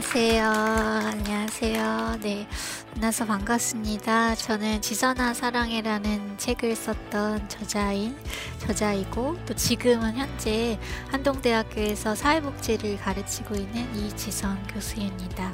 안녕하세요. 0.00 0.44
안녕하세요. 0.48 2.16
네. 2.22 2.48
만나서 2.94 3.26
반갑습니다. 3.26 4.34
저는 4.34 4.80
지선아 4.80 5.34
사랑해라는 5.34 6.38
책을 6.38 6.74
썼던 6.74 7.50
저자인, 7.50 8.16
저자이고, 8.60 9.36
또 9.44 9.54
지금은 9.54 10.16
현재 10.16 10.78
한동대학교에서 11.10 12.14
사회복지를 12.14 12.96
가르치고 12.96 13.56
있는 13.56 13.94
이지선 13.94 14.66
교수입니다. 14.68 15.52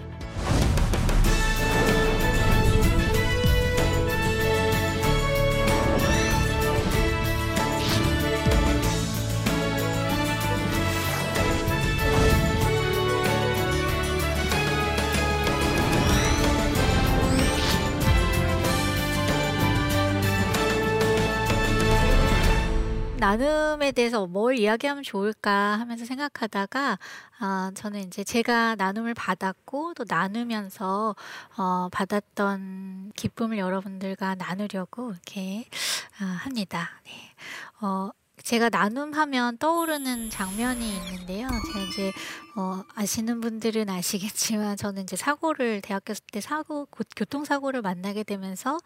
나눔에 23.26 23.90
대해서 23.90 24.28
뭘 24.28 24.56
이야기하면 24.56 25.02
좋을까 25.02 25.80
하면서 25.80 26.04
생각하다가 26.04 26.96
아 27.40 27.72
저는 27.74 28.02
인제 28.04 28.22
제가 28.22 28.76
나눔을 28.76 29.14
받았고 29.14 29.94
또 29.94 30.04
나누면서 30.06 31.16
어 31.58 31.88
받았던 31.90 33.10
기쁨을 33.16 33.58
여러분들과 33.58 34.36
나누려고 34.36 35.10
이렇게 35.10 35.64
아 36.20 36.24
합니다. 36.24 37.00
네. 37.04 37.12
어 37.84 38.10
제가 38.46 38.68
나눔하면 38.68 39.58
떠오르는 39.58 40.30
장면이 40.30 40.88
있는데요. 40.98 41.48
제가 41.48 41.80
이제 41.80 42.12
어 42.54 42.84
아시는 42.94 43.40
분들은 43.40 43.90
아시겠지만 43.90 44.76
저는 44.76 45.02
이제 45.02 45.16
사고를 45.16 45.80
대학교 45.80 46.14
때 46.30 46.40
사고 46.40 46.86
곧 46.88 47.08
교통사고를 47.16 47.82
만나게 47.82 48.22
되면서 48.22 48.78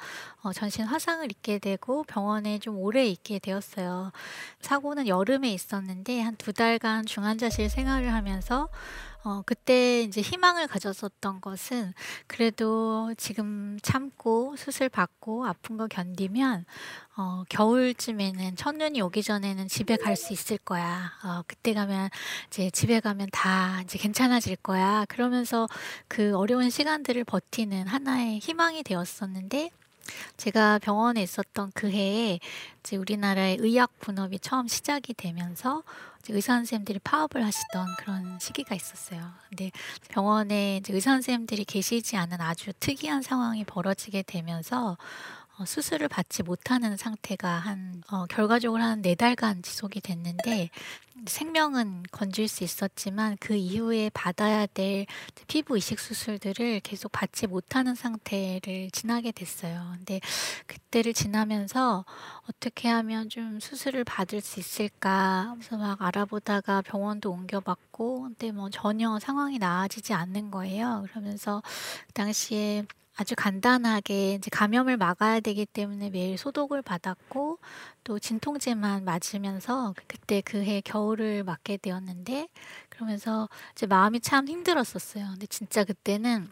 어 0.42 0.54
전신 0.54 0.86
화상을 0.86 1.30
입게 1.30 1.58
되고 1.58 2.04
병원에 2.04 2.58
좀 2.58 2.78
오래 2.78 3.04
있게 3.04 3.38
되었어요. 3.38 4.12
사고는 4.62 5.06
여름에 5.06 5.52
있었는데 5.52 6.22
한 6.22 6.36
두 6.38 6.54
달간 6.54 7.04
중환자실 7.04 7.68
생활을 7.68 8.14
하면서 8.14 8.70
어 9.22 9.42
그때 9.44 10.02
인제 10.02 10.22
희망을 10.22 10.66
가졌었던 10.66 11.42
것은 11.42 11.92
그래도 12.26 13.12
지금 13.18 13.78
참고 13.82 14.56
수술 14.56 14.88
받고 14.88 15.44
아픈 15.46 15.76
거 15.76 15.86
견디면 15.88 16.64
어 17.18 17.44
'겨울쯤에는 17.50 18.56
첫눈이 18.56 19.00
오기 19.02 19.22
전에는 19.22 19.68
집에 19.68 19.96
갈 19.96 20.16
수 20.16 20.32
있을 20.32 20.56
거야. 20.58 21.12
어 21.24 21.42
그때 21.46 21.74
가면 21.74 22.08
이제 22.48 22.70
집에 22.70 23.00
가면 23.00 23.28
다 23.30 23.82
이제 23.84 23.98
괜찮아질 23.98 24.56
거야.' 24.56 25.04
그러면서 25.08 25.66
그 26.08 26.34
어려운 26.36 26.70
시간들을 26.70 27.24
버티는 27.24 27.88
하나의 27.88 28.38
희망이 28.38 28.82
되었었는데 28.82 29.70
제가 30.36 30.78
병원에 30.80 31.22
있었던 31.22 31.72
그 31.74 31.90
해에 31.90 32.40
이제 32.80 32.96
우리나라의 32.96 33.58
의학 33.60 33.98
분업이 34.00 34.38
처음 34.40 34.66
시작이 34.68 35.14
되면서 35.14 35.82
이제 35.82 35.84
의사 36.28 36.54
선생님들이 36.54 37.00
파업을 37.00 37.44
하시던 37.44 37.86
그런 37.98 38.38
시기가 38.38 38.74
있었어요. 38.74 39.20
근데 39.48 39.70
병원에 40.08 40.76
이제 40.76 40.92
의사 40.92 41.10
선생님들이 41.12 41.64
계시지 41.64 42.16
않은 42.16 42.40
아주 42.40 42.72
특이한 42.78 43.22
상황이 43.22 43.64
벌어지게 43.64 44.22
되면서 44.22 44.96
어 45.60 45.64
수술을 45.66 46.08
받지 46.08 46.42
못하는 46.42 46.96
상태가 46.96 47.48
한 47.58 48.02
어 48.10 48.24
결과적으로 48.26 48.82
한4 48.82 49.14
달간 49.14 49.62
지속이 49.62 50.00
됐는데 50.00 50.70
생명은 51.26 52.04
건질 52.10 52.48
수 52.48 52.64
있었지만 52.64 53.36
그 53.40 53.54
이후에 53.54 54.10
받아야 54.14 54.66
될 54.66 55.06
피부 55.48 55.76
이식 55.76 56.00
수술들을 56.00 56.80
계속 56.80 57.12
받지 57.12 57.46
못하는 57.46 57.94
상태를 57.94 58.90
지나게 58.92 59.32
됐어요. 59.32 59.92
근데 59.96 60.20
그때를 60.66 61.12
지나면서 61.12 62.04
'어떻게 62.48 62.88
하면 62.88 63.28
좀 63.28 63.60
수술을 63.60 64.04
받을 64.04 64.40
수 64.40 64.60
있을까?' 64.60 65.48
하면서 65.50 65.76
막 65.76 66.00
알아보다가 66.02 66.82
병원도 66.82 67.30
옮겨 67.30 67.60
봤고 67.60 68.22
근데 68.22 68.50
뭐 68.52 68.70
전혀 68.70 69.18
상황이 69.20 69.58
나아지지 69.58 70.14
않는 70.14 70.50
거예요. 70.50 71.04
그러면서 71.10 71.62
그 72.06 72.12
당시에 72.14 72.84
아주 73.20 73.34
간단하게 73.36 74.36
이제 74.36 74.48
감염을 74.50 74.96
막아야 74.96 75.40
되기 75.40 75.66
때문에 75.66 76.08
매일 76.08 76.38
소독을 76.38 76.80
받았고 76.80 77.58
또 78.02 78.18
진통제만 78.18 79.04
맞으면서 79.04 79.94
그때 80.08 80.40
그해 80.40 80.80
겨울을 80.80 81.44
맞게 81.44 81.76
되었는데 81.76 82.48
그러면서 82.88 83.50
이제 83.72 83.84
마음이 83.84 84.20
참 84.20 84.48
힘들었었어요. 84.48 85.26
근데 85.32 85.46
진짜 85.48 85.84
그때는 85.84 86.48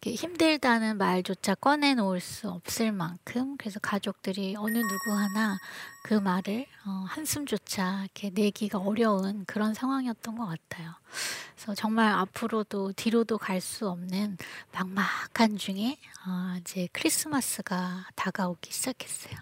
힘들다는 0.00 0.96
말조차 0.96 1.56
꺼내 1.56 1.94
놓을 1.94 2.20
수 2.20 2.48
없을 2.48 2.92
만큼 2.92 3.56
그래서 3.58 3.80
가족들이 3.80 4.54
어느 4.56 4.78
누구 4.78 5.12
하나 5.12 5.58
그 6.02 6.14
말을 6.14 6.66
어 6.86 7.04
한숨조차 7.08 8.00
이렇게 8.02 8.30
내기가 8.30 8.78
어려운 8.78 9.44
그런 9.44 9.74
상황이었던 9.74 10.36
것 10.36 10.46
같아요. 10.46 10.94
그래서 11.54 11.74
정말 11.74 12.12
앞으로도 12.12 12.92
뒤로도 12.94 13.38
갈 13.38 13.60
수 13.60 13.88
없는 13.88 14.38
막막한 14.72 15.58
중에 15.58 15.98
어 16.26 16.56
이제 16.60 16.88
크리스마스가 16.92 18.06
다가오기 18.16 18.72
시작했어요. 18.72 19.34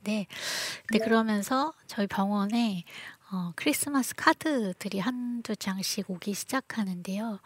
네. 0.00 0.26
근데 0.86 1.02
그러면서 1.04 1.72
저희 1.86 2.06
병원에 2.06 2.84
어 3.30 3.52
크리스마스 3.56 4.14
카드들이 4.14 4.98
한두 4.98 5.56
장씩 5.56 6.10
오기 6.10 6.34
시작하는데요. 6.34 7.40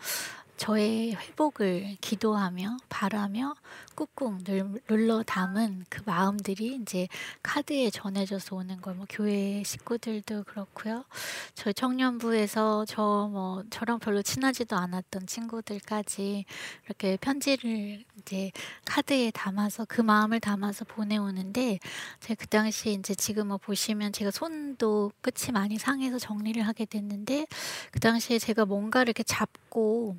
저의 0.57 1.15
회복을 1.15 1.97
기도하며 2.01 2.79
바라며 2.89 3.55
꾹꾹 3.95 4.39
눌 4.45 4.81
눌러 4.89 5.23
담은 5.23 5.85
그 5.91 6.03
마음들이 6.07 6.67
인제 6.75 7.09
카드에 7.43 7.91
전해져서 7.91 8.57
오는 8.57 8.81
걸 8.81 8.97
뭐 8.97 9.05
교회 9.11 9.63
식구들도 9.65 10.45
그렇고요. 10.45 11.05
저희 11.55 11.75
청년부에서 11.75 12.85
저 12.87 13.29
뭐 13.31 13.65
저랑 13.71 13.99
별로 13.99 14.23
친하지도 14.23 14.77
않았던 14.77 15.27
친구들까지 15.27 16.45
이렇게 16.87 17.17
편지를 17.19 18.05
이제 18.21 18.51
카드에 18.87 19.31
담아서 19.33 19.85
그 19.87 20.01
마음을 20.01 20.41
담아서 20.41 20.85
보내오는데 20.87 21.79
제가 22.21 22.35
그 22.39 22.47
당시에 22.47 22.93
인제 22.93 23.15
지금 23.17 23.49
뭐 23.49 23.59
보시면 23.59 24.13
제가 24.13 24.31
손도 24.31 25.13
끝이 25.21 25.53
많이 25.53 25.77
상해서 25.79 26.19
정리를 26.19 26.63
하게 26.67 26.85
됐는데 26.87 27.47
그 27.91 28.01
당시에 28.01 28.39
제가 28.39 28.65
뭔가를 28.65 29.11
이렇게 29.11 29.23
잡고 29.23 30.17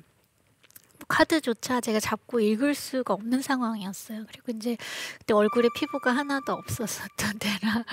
카드조차 1.08 1.80
제가 1.80 2.00
잡고 2.00 2.40
읽을 2.40 2.74
수가 2.74 3.14
없는 3.14 3.42
상황이었어요. 3.42 4.24
그리고 4.28 4.52
인제 4.52 4.76
그때 5.18 5.34
얼굴에 5.34 5.68
피부가 5.74 6.12
하나도 6.16 6.52
없었었던 6.52 7.38
때라 7.40 7.84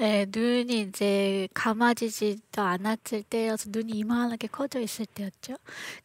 예 0.00 0.26
눈이 0.30 0.72
인제 0.80 1.48
감아지지도 1.54 2.62
않았을 2.62 3.24
때여서 3.24 3.70
눈이 3.72 3.92
이만하게 3.94 4.48
커져 4.48 4.80
있을 4.80 5.06
때였죠. 5.06 5.56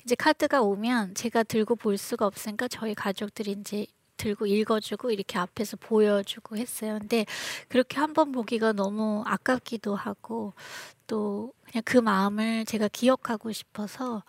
이제 0.03 0.15
카드가 0.15 0.61
오면 0.61 1.15
제가 1.15 1.43
들고 1.43 1.75
볼 1.75 1.97
수가 1.97 2.25
없으니까 2.25 2.67
저희 2.67 2.95
가족들이 2.95 3.51
인제 3.51 3.85
들고 4.17 4.47
읽어 4.47 4.79
주고 4.79 5.11
이렇게 5.11 5.37
앞에서 5.37 5.77
보여 5.77 6.23
주고 6.23 6.57
했어요. 6.57 6.97
근데 6.99 7.25
그렇게 7.69 7.97
한 7.99 8.13
번 8.13 8.31
보기가 8.31 8.73
너무 8.73 9.21
아깝기도 9.27 9.95
하고 9.95 10.53
또 11.07 11.53
그냥 11.65 11.83
그 11.85 11.97
마음을 11.97 12.65
제가 12.65 12.87
기억하고 12.89 13.51
싶어서 13.51 14.23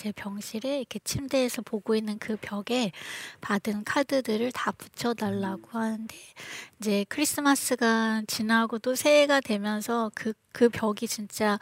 제 0.00 0.12
병실에 0.12 0.78
이렇게 0.78 0.98
침대에서 1.00 1.60
보고 1.60 1.94
있는 1.94 2.18
그 2.18 2.38
벽에 2.40 2.90
받은 3.42 3.84
카드들을 3.84 4.50
다 4.52 4.72
붙여 4.72 5.12
달라고 5.12 5.78
하는데 5.78 6.16
이제 6.78 7.04
크리스마스가 7.10 8.22
지나고 8.26 8.78
또 8.78 8.94
새해가 8.94 9.42
되면서 9.42 10.10
그그 10.14 10.70
벽이 10.70 11.06
진짜 11.06 11.58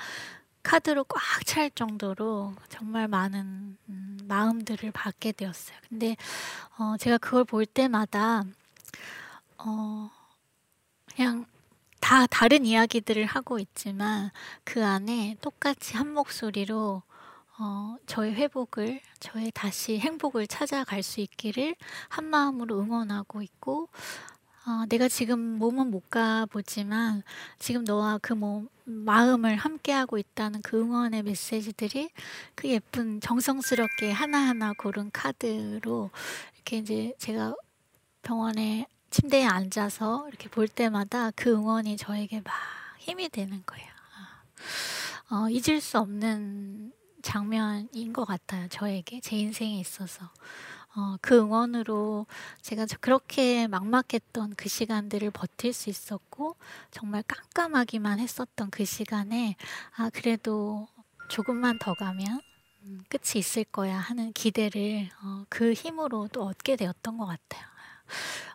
카드로 0.63 1.03
꽉 1.05 1.21
찰 1.45 1.69
정도로 1.73 2.55
정말 2.69 3.09
많은 3.09 3.77
음 3.89 4.19
마음들을 4.29 4.93
받게 4.93 5.33
되었어요. 5.33 5.77
근데 5.89 6.15
어 6.79 6.97
제가 6.97 7.19
그걸 7.19 7.43
볼 7.45 7.67
때마다 7.67 8.45
어 9.59 10.11
그냥 11.17 11.45
다 12.01 12.27
다른 12.29 12.65
이야기들을 12.65 13.25
하고 13.27 13.59
있지만 13.59 14.31
그 14.63 14.85
안에 14.85 15.37
똑같이 15.41 15.97
한 15.97 16.15
목소리로 16.15 17.03
어 17.61 17.97
저의 18.07 18.35
회복을 18.35 19.01
저의 19.21 19.51
다시 19.53 19.99
행복을 19.99 20.47
찾아갈 20.47 21.03
수 21.03 21.21
있기를 21.21 21.75
한 22.09 22.25
마음으로 22.27 22.79
응원하고 22.81 23.43
있고 23.43 23.89
어 24.67 24.87
"내가 24.89 25.09
지금 25.09 25.41
몸은 25.59 25.91
못 25.91 26.11
가 26.11 26.47
보지만 26.47 27.23
지금 27.59 27.85
너와 27.85 28.19
그 28.23 28.35
몸 28.35 28.69
마음을 28.85 29.57
함께하고 29.57 30.19
있다."는 30.19 30.63
그 30.63 30.81
응원의 30.81 31.23
메시지들이 31.25 32.11
그 32.55 32.69
예쁜 32.69 33.21
정성스럽게 33.21 34.11
하나하나 34.13 34.73
고른 34.79 35.11
카드로 35.13 36.11
이렇게 36.57 36.79
인제 36.79 37.15
제가 37.19 37.55
병원에 38.23 38.87
침대에 39.11 39.45
앉아서 39.47 40.29
이렇게 40.29 40.49
볼 40.51 40.69
때마다 40.69 41.31
그 41.33 41.53
응원이 41.53 41.97
저에게 41.99 42.43
막 42.45 42.55
힘이 42.99 43.29
되는 43.31 43.63
거예요. 43.67 43.89
아. 45.31 45.37
어 45.47 45.49
잊을 45.51 45.81
수 45.81 45.99
없는 45.99 46.93
장면인 47.29 48.15
것 48.15 48.25
같아요. 48.25 48.67
저에게 48.69 49.21
제 49.21 49.37
인생에 49.37 49.79
있어서. 49.81 50.31
어, 50.97 51.19
그 51.21 51.37
응원으로 51.37 52.27
제가 52.63 52.87
그렇게 53.01 53.69
막막했던 53.69 54.55
그 54.57 54.71
시간들을 54.71 55.31
버틸 55.33 55.75
수 55.75 55.91
있었고 55.91 56.57
정말 56.91 57.23
깜깜하기만 57.29 58.19
했었던 58.19 58.71
그 58.71 58.87
시간에 58.87 59.57
아 59.95 60.09
그래도 60.09 60.89
조금만 61.29 61.79
더 61.79 61.93
가면 61.93 62.41
음, 62.85 63.05
끝이 63.11 63.37
있을 63.37 63.65
거야 63.65 63.99
하는 63.99 64.33
기대를 64.33 65.11
어, 65.23 65.45
그 65.51 65.75
힘으로 65.75 66.29
또 66.33 66.45
얻게 66.45 66.77
되었던 66.77 67.19
것 67.19 67.27
같아요. 67.27 67.63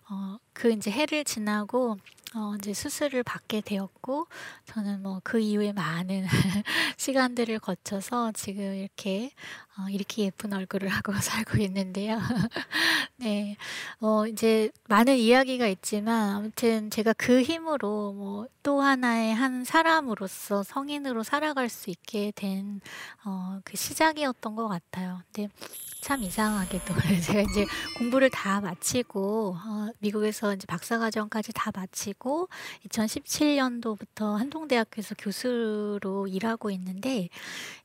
어, 0.09 0.39
그 0.51 0.71
이제 0.71 0.89
해를 0.89 1.23
지나고 1.23 1.99
어, 2.35 2.55
이제 2.57 2.73
수술을 2.73 3.23
받게 3.23 3.61
되었고 3.61 4.27
저는 4.65 5.03
뭐 5.03 5.21
그 5.23 5.39
이후에 5.39 5.71
많은 5.73 6.25
시간들을 6.97 7.59
거쳐서 7.59 8.31
지금 8.33 8.73
이렇게 8.75 9.31
어, 9.77 9.89
이렇게 9.89 10.23
예쁜 10.23 10.53
얼굴을 10.53 10.87
하고 10.89 11.13
살고 11.19 11.57
있는데요. 11.63 12.19
네, 13.17 13.57
어, 13.99 14.27
이제 14.27 14.69
많은 14.87 15.17
이야기가 15.17 15.67
있지만 15.67 16.35
아무튼 16.35 16.89
제가 16.89 17.13
그 17.13 17.41
힘으로 17.41 18.13
뭐 18.13 18.47
또 18.63 18.79
하나의 18.81 19.35
한 19.35 19.65
사람으로서 19.65 20.63
성인으로 20.63 21.23
살아갈 21.23 21.67
수 21.67 21.89
있게 21.89 22.31
된 22.33 22.79
어, 23.25 23.59
그 23.65 23.75
시작이었던 23.75 24.55
것 24.55 24.69
같아요. 24.69 25.21
근데 25.31 25.53
참 26.01 26.23
이상하게도 26.23 26.93
제가 27.27 27.41
이제 27.41 27.65
공부를 27.97 28.29
다 28.29 28.61
마치고 28.61 29.57
어, 29.57 29.89
미국에서 29.99 30.53
이제 30.55 30.65
박사과정까지 30.65 31.51
다 31.53 31.71
마치고 31.75 32.47
2017년도부터 32.87 34.37
한동대학교에서 34.37 35.15
교수로 35.17 36.27
일하고 36.27 36.71
있는데 36.71 37.27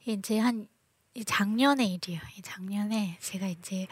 이제 0.07 0.39
한 0.39 0.69
작년의 1.25 1.95
일이에요. 1.95 2.21
작년에 2.43 3.19
제가 3.21 3.47
이제 3.47 3.87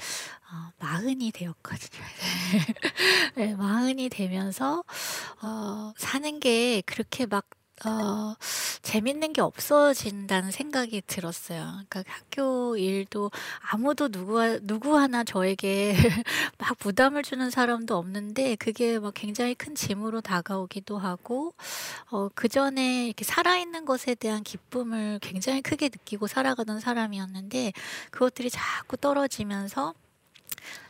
어, 0.52 0.70
마흔이 0.78 1.32
되었거든요. 1.32 2.02
네, 3.36 3.54
마흔이 3.54 4.08
되면서 4.08 4.84
어, 5.42 5.92
사는 5.96 6.40
게 6.40 6.82
그렇게 6.82 7.26
막 7.26 7.48
어 7.84 8.34
재밌는 8.82 9.34
게 9.34 9.42
없어진다는 9.42 10.50
생각이 10.50 11.02
들었어요. 11.06 11.60
그러니까 11.88 12.04
학교 12.06 12.76
일도 12.78 13.30
아무도 13.70 14.08
누구 14.08 14.58
누구 14.62 14.96
하나 14.98 15.24
저에게 15.24 15.94
막 16.58 16.78
부담을 16.78 17.22
주는 17.22 17.50
사람도 17.50 17.94
없는데 17.96 18.56
그게 18.56 18.98
막 18.98 19.12
굉장히 19.14 19.54
큰 19.54 19.74
짐으로 19.74 20.22
다가오기도 20.22 20.96
하고 20.98 21.52
어 22.10 22.28
그 22.34 22.48
전에 22.48 23.06
이렇게 23.06 23.24
살아있는 23.24 23.84
것에 23.86 24.14
대한 24.14 24.42
기쁨을 24.42 25.18
굉장히 25.22 25.62
크게 25.62 25.88
느끼고 25.88 26.26
살아가던 26.26 26.80
사람이었는데 26.80 27.72
그것들이 28.10 28.50
자꾸 28.50 28.96
떨어지면서 28.96 29.94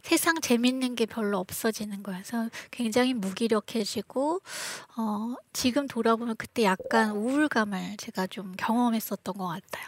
세상 0.02 0.40
재밌는 0.40 0.94
게 0.94 1.06
별로 1.06 1.38
없어지는. 1.38 2.02
그래서 2.02 2.48
굉장히 2.70 3.14
무기력해지고 3.14 4.40
어 4.98 5.34
지금 5.52 5.86
돌아보면 5.88 6.36
그때 6.36 6.64
약간 6.64 7.12
우울감을 7.12 7.96
제가 7.98 8.26
좀 8.28 8.54
경험했었던 8.56 9.34
것 9.36 9.46
같아요. 9.46 9.86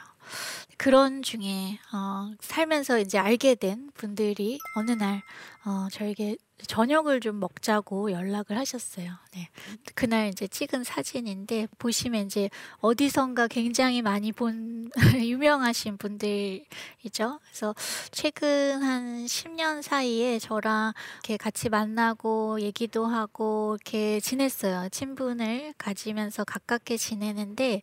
그런 0.76 1.23
중에 1.23 1.79
어 1.93 2.31
살면서 2.41 2.99
이제 3.00 3.19
알게 3.19 3.55
된 3.56 3.91
분들이 3.94 4.59
어느 4.76 4.93
날 4.93 5.23
어 5.67 5.88
저에게 5.93 6.37
저녁을 6.66 7.20
좀 7.20 7.38
먹자고 7.40 8.10
연락을 8.10 8.58
하셨어요. 8.58 9.12
네. 9.34 9.49
그날 9.94 10.28
이제 10.28 10.46
찍은 10.49 10.84
사진인데 10.84 11.69
보시면 11.78 12.26
이제 12.26 12.50
어디선가 12.78 13.46
굉장히 13.49 14.02
많이 14.02 14.32
본 14.32 14.90
유명하신 15.14 15.99
분들이죠. 15.99 17.40
그래서 17.43 17.75
최근 18.10 18.82
한 18.82 19.25
10년 19.26 19.82
사이에 19.82 20.38
저랑 20.38 20.93
이렇게 21.14 21.37
같이 21.37 21.69
만나고 21.69 22.60
얘기도 22.60 23.06
하고 23.06 23.76
이렇게 23.76 24.20
지냈어요. 24.20 24.88
친분을 24.90 25.75
가지면서 25.78 26.44
가깝게 26.44 26.96
지내는데 26.96 27.82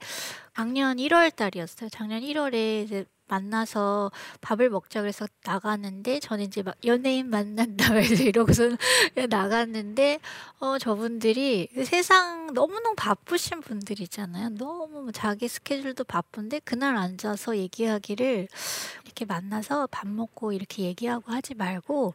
작년 0.56 0.98
1월 0.98 1.36
달이었어요. 1.36 1.90
작년 1.90 2.22
1월에 2.22 2.84
이제 2.86 3.06
만나서 3.28 4.12
밥을 4.42 4.70
먹자 4.70 5.02
그래서 5.02 5.28
나갔는데 5.44 6.20
저는 6.20 6.46
이제 6.46 6.62
막 6.62 6.76
연예인 6.86 7.30
만난다 7.30 7.94
해서 7.94 8.24
이러고서 8.24 8.70
나갔는데 9.30 10.20
어 10.60 10.78
저분들이 10.78 11.70
세상 11.86 12.48
너무너무 12.54 12.96
바쁘신 12.96 13.62
분들이잖아요. 13.62 14.50
너무 14.50 15.02
뭐 15.02 15.12
자기 15.12 15.48
스케줄도 15.48 16.04
바쁜데 16.04 16.60
그날 16.60 16.96
앉아서 16.96 17.58
얘기하기를 17.58 18.48
이렇게 19.04 19.26
만나서 19.26 19.88
밥 19.88 20.08
먹고 20.08 20.52
이렇게 20.52 20.84
얘기하고 20.84 21.32
하지 21.32 21.56
말고 21.56 22.14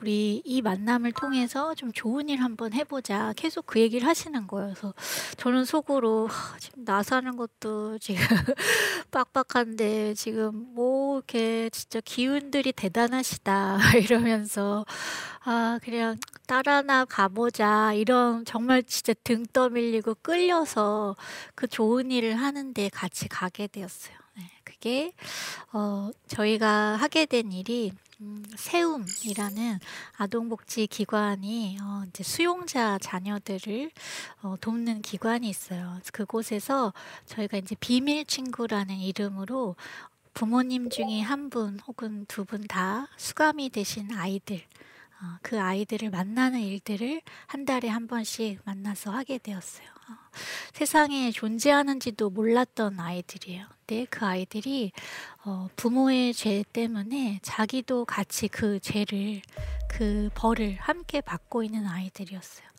우리 0.00 0.40
이 0.46 0.62
만남을 0.62 1.12
통해서 1.12 1.74
좀 1.74 1.92
좋은 1.92 2.30
일 2.30 2.40
한번 2.40 2.72
해보자. 2.72 3.34
계속 3.36 3.66
그 3.66 3.80
얘기를 3.80 4.08
하시는. 4.08 4.46
그래서 4.46 4.94
저는 5.36 5.66
속으로 5.66 6.28
지금 6.58 6.84
나 6.86 7.02
사는 7.02 7.36
것도 7.36 7.98
지금 7.98 8.22
빡빡한데 9.10 10.14
지금 10.14 10.72
뭐 10.74 11.18
이렇게 11.18 11.68
진짜 11.70 12.00
기운들이 12.02 12.72
대단하시다 12.72 13.78
이러면서 14.00 14.86
아 15.44 15.78
그냥 15.82 16.16
따라나 16.46 17.04
가보자 17.04 17.92
이런 17.92 18.46
정말 18.46 18.82
진짜 18.82 19.12
등 19.22 19.44
떠밀리고 19.52 20.16
끌려서 20.22 21.14
그 21.54 21.68
좋은 21.68 22.10
일을 22.10 22.36
하는데 22.36 22.88
같이 22.88 23.28
가게 23.28 23.66
되었어요. 23.66 24.14
네, 24.38 24.44
그게 24.64 25.12
어, 25.74 26.10
저희가 26.26 26.96
하게 26.96 27.26
된 27.26 27.52
일이 27.52 27.92
음, 28.20 28.44
세움이라는 28.54 29.78
아동복지 30.18 30.86
기관이 30.88 31.78
어, 31.80 32.02
이제 32.08 32.22
수용자 32.22 32.98
자녀들을 33.00 33.90
어, 34.42 34.56
돕는 34.60 35.00
기관이 35.02 35.48
있어요. 35.48 35.98
그곳에서 36.12 36.92
저희가 37.26 37.56
이제 37.56 37.74
비밀 37.80 38.24
친구라는 38.26 38.96
이름으로 38.96 39.76
부모님 40.34 40.90
중에 40.90 41.20
한 41.20 41.48
분 41.50 41.78
혹은 41.86 42.26
두 42.26 42.44
분 42.44 42.66
다 42.68 43.08
수감이 43.16 43.70
되신 43.70 44.12
아이들 44.14 44.62
어, 45.22 45.38
그 45.42 45.60
아이들을 45.60 46.10
만나는 46.10 46.60
일들을 46.60 47.20
한 47.46 47.64
달에 47.66 47.88
한 47.88 48.06
번씩 48.06 48.60
만나서 48.64 49.10
하게 49.10 49.38
되었어요. 49.38 49.86
어, 49.86 50.12
세상에 50.72 51.30
존재하는지도 51.30 52.30
몰랐던 52.30 52.98
아이들이에요. 52.98 53.66
근데 53.86 54.06
그 54.08 54.24
아이들이 54.24 54.92
어, 55.44 55.68
부모의 55.76 56.32
죄 56.32 56.64
때문에 56.72 57.40
자기도 57.42 58.06
같이 58.06 58.48
그 58.48 58.80
죄를 58.80 59.42
그 59.90 60.30
벌을 60.34 60.76
함께 60.80 61.20
받고 61.20 61.64
있는 61.64 61.86
아이들이었어요. 61.86 62.70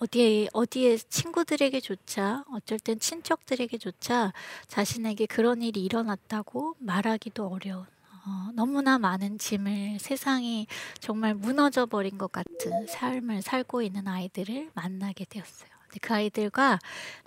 어디에 0.00 0.48
어디에 0.52 0.98
친구들에게조차 0.98 2.44
어쩔 2.52 2.78
땐 2.78 2.98
친척들에게조차 2.98 4.32
자신에게 4.66 5.24
그런 5.24 5.62
일이 5.62 5.82
일어났다고 5.82 6.76
말하기도 6.80 7.46
어려운 7.46 7.86
어, 8.28 8.50
너무나 8.52 8.98
많은 8.98 9.38
짐을 9.38 9.98
세상이 9.98 10.66
정말 11.00 11.34
무너져 11.34 11.86
버린 11.86 12.18
것 12.18 12.30
같은 12.30 12.86
삶을 12.86 13.40
살고 13.40 13.80
있는 13.80 14.06
아이들을 14.06 14.70
만나게 14.74 15.24
되었어요. 15.24 15.70
그 16.02 16.12
아이들과 16.12 16.78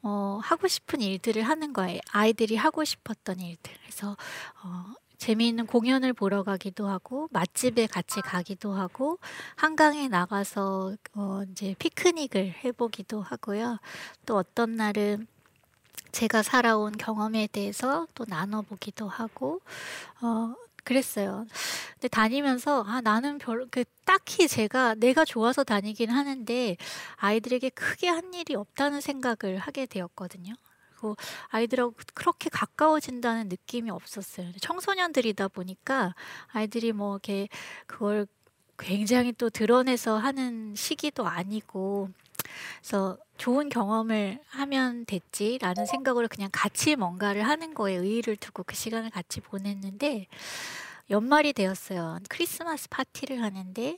어, 0.04 0.40
하고 0.44 0.68
싶은 0.68 1.02
일들을 1.02 1.42
하는 1.42 1.74
거예요. 1.74 2.00
아이들이 2.12 2.56
하고 2.56 2.84
싶었던 2.84 3.40
일들. 3.40 3.74
그래서 3.82 4.16
어, 4.64 4.94
재미있는 5.18 5.66
공연을 5.66 6.14
보러 6.14 6.44
가기도 6.44 6.88
하고 6.88 7.28
맛집에 7.32 7.88
같이 7.88 8.22
가기도 8.22 8.74
하고 8.74 9.18
한강에 9.56 10.08
나가서 10.08 10.96
어, 11.16 11.42
이제 11.52 11.76
피크닉을 11.80 12.58
해보기도 12.64 13.24
하고요. 13.24 13.80
또 14.28 14.38
어떤 14.38 14.76
날은 14.76 15.26
제가 16.12 16.44
살아온 16.44 16.92
경험에 16.92 17.48
대해서 17.48 18.06
또 18.14 18.26
나눠보기도 18.28 19.08
하고 19.08 19.62
어, 20.22 20.54
그랬어요. 20.84 21.46
근데 21.94 22.08
다니면서 22.08 22.84
아 22.84 23.02
나는 23.02 23.38
별로 23.38 23.68
그 23.70 23.84
딱히 24.06 24.48
제가 24.48 24.96
내가 24.96 25.26
좋아서 25.26 25.64
다니긴 25.64 26.10
하는데 26.10 26.78
아이들에게 27.18 27.70
크게 27.70 28.08
한 28.08 28.34
일이 28.34 28.56
없다는 28.56 29.02
생각을 29.02 29.58
하게 29.58 29.86
되었거든요. 29.86 30.54
그리고 30.92 31.16
아이들하고 31.50 31.96
그렇게 32.14 32.50
가까워진다는 32.50 33.50
느낌이 33.50 33.90
없었어요. 33.90 34.52
청소년들이다 34.62 35.48
보니까 35.50 36.14
아이들이 36.48 36.92
뭐 36.92 37.16
이렇게 37.16 37.48
그걸 37.88 38.28
굉장히 38.78 39.32
또 39.32 39.50
드러내서 39.50 40.18
하는 40.18 40.74
시기도 40.76 41.28
아니고 41.28 42.10
그래서 42.80 43.18
좋은 43.38 43.70
경험을 43.70 44.40
하면 44.48 45.06
됐지라는 45.06 45.86
생각으로 45.86 46.28
그냥 46.28 46.50
같이 46.52 46.96
뭔가를 46.96 47.44
하는 47.44 47.74
거에 47.74 47.96
의의를 47.96 48.36
두고 48.36 48.64
그 48.64 48.76
시간을 48.76 49.10
같이 49.10 49.42
보냈는데 49.42 50.28
연말이 51.10 51.52
되었어요. 51.52 52.20
크리스마스 52.30 52.88
파티를 52.88 53.44
하는데 53.44 53.98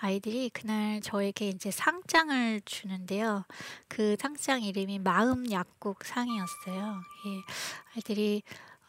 아이들이 0.00 0.48
그날 0.50 1.00
저에게 1.00 1.48
이제 1.48 1.72
상장을 1.72 2.60
주는데요. 2.64 3.44
그 3.88 4.16
상장 4.20 4.62
이름이 4.62 5.00
마음 5.00 5.50
약국 5.50 6.04
상이었어요. 6.04 7.00
예, 7.26 7.42
아이들이 7.96 8.42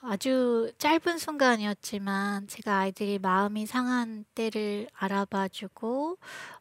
아주 0.05 0.69
짧은 0.79 1.17
순간이었지만 1.17 2.49
제가 2.49 2.79
아이들이 2.79 3.19
마음이 3.19 3.65
상한 3.65 4.25
때를 4.35 4.89
알아봐 4.93 5.47
주고 5.47 6.17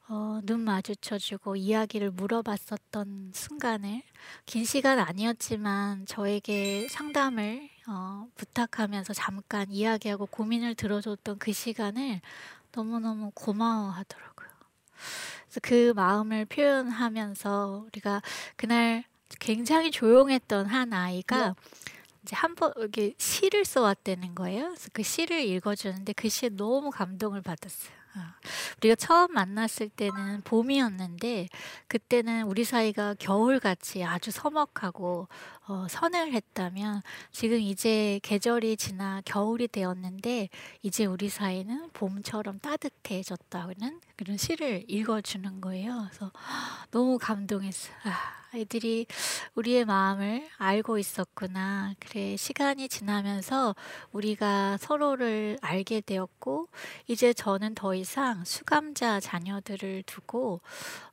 어, 0.09 0.39
눈 0.45 0.61
마주쳐 0.61 1.19
주고 1.19 1.57
이야기를 1.57 2.13
물어봤었던 2.13 3.33
순간을 3.35 4.03
긴 4.47 4.65
시간 4.65 5.01
아니었지만 5.01 6.07
저에게 6.07 6.87
상담을 6.89 7.69
어, 7.89 8.29
부탁하면서 8.37 9.13
잠깐 9.13 9.73
이야기하고 9.73 10.27
고민을 10.27 10.77
들어줬던 10.77 11.39
그 11.41 11.53
시간을 11.53 12.21
너무너무 12.71 13.33
고마워하더라고요. 13.35 14.49
그래서 15.47 15.61
그 15.63 15.93
마음을 15.97 16.45
표현하면서 16.45 17.87
우리가 17.89 18.23
그날 18.55 19.03
굉장히 19.41 19.91
조용했던 19.91 20.67
한 20.67 20.93
아이가 20.93 21.49
네. 21.49 21.55
이제 22.23 22.37
한 22.37 22.55
번 22.55 22.73
이렇게 22.77 23.15
시를 23.19 23.65
써왔다는 23.65 24.35
거예요. 24.35 24.67
그래서 24.69 24.89
그 24.93 25.03
시를 25.03 25.41
읽어주는데 25.45 26.13
그 26.15 26.29
시에 26.29 26.49
너무 26.51 26.91
감동을 26.91 27.43
받았어요. 27.43 27.93
아, 28.15 28.35
우리가 28.79 28.95
처음 28.97 29.33
만났을 29.33 29.89
때는 29.89 30.43
봄이었는데 30.43 31.49
그때는 31.89 32.43
우리 32.45 32.63
사이가 32.65 33.15
겨울같이 33.19 34.05
아주 34.05 34.31
서먹하고 34.31 35.29
어, 35.69 35.87
서늘했다면 35.89 37.03
지금 37.31 37.61
이제 37.61 38.19
계절이 38.25 38.77
지나 38.77 39.23
겨울이 39.25 39.69
되었는데 39.69 40.49
이제 40.83 41.05
우리 41.07 41.29
사이는 41.29 41.91
봄처럼 41.93 42.59
따뜻해졌다는 42.59 44.01
그런 44.17 44.37
시를 44.37 44.85
읽어주는 44.89 45.61
거예요. 45.61 46.07
그래서 46.09 46.33
너무 46.91 47.17
감동했어요. 47.17 47.95
아, 48.05 48.43
아이들이 48.55 49.07
우리의 49.55 49.85
마음을 49.85 50.49
알고 50.59 50.99
있었구나. 50.99 51.95
그래, 52.01 52.37
시간이 52.37 52.89
지나면서 52.89 53.75
우리가 54.11 54.77
서로를 54.79 55.59
알게 55.63 56.03
되었고, 56.03 56.69
이제 57.07 57.33
저는 57.33 57.75
더 57.75 57.95
이상 57.95 58.45
수감자 58.45 59.21
자녀들을 59.21 60.03
두고 60.07 60.61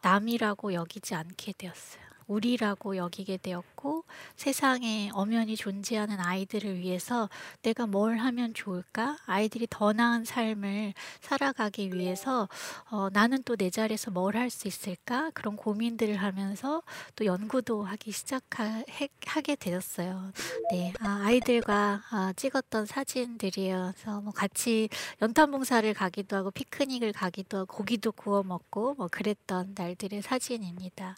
남이라고 0.01 0.73
여기지 0.73 1.15
않게 1.15 1.53
되었어요. 1.57 2.08
우리라고 2.29 2.95
여기게 2.95 3.37
되었고 3.37 4.05
세상에 4.37 5.09
엄연히 5.13 5.55
존재하는 5.57 6.19
아이들을 6.19 6.79
위해서 6.79 7.27
내가 7.63 7.87
뭘 7.87 8.17
하면 8.17 8.53
좋을까? 8.53 9.17
아이들이 9.25 9.67
더 9.69 9.91
나은 9.93 10.25
삶을 10.25 10.93
살아가기 11.21 11.91
위해서 11.93 12.47
어, 12.91 13.09
나는 13.11 13.43
또 13.43 13.55
내 13.59 13.69
자리에서 13.69 14.11
뭘 14.11 14.35
할 14.37 14.49
수 14.49 14.67
있을까? 14.67 15.31
그런 15.33 15.55
고민들을 15.57 16.15
하면서 16.15 16.81
또 17.15 17.25
연구도 17.25 17.83
하기 17.83 18.11
시작하게 18.11 19.55
되었어요. 19.59 20.31
네, 20.71 20.93
아, 20.99 21.23
아이들과 21.25 22.03
아, 22.11 22.33
찍었던 22.35 22.85
사진들이에요. 22.85 23.91
그래서 23.95 24.21
뭐 24.21 24.31
같이 24.31 24.87
연탄 25.21 25.51
봉사를 25.51 25.91
가기도 25.93 26.35
하고 26.37 26.51
피크닉을 26.51 27.11
가기도 27.13 27.57
하고 27.59 27.75
고기도 27.75 28.11
구워 28.11 28.43
먹고 28.43 28.93
뭐 28.95 29.07
그랬던 29.09 29.73
날들의 29.75 30.21
사진입니다. 30.21 31.15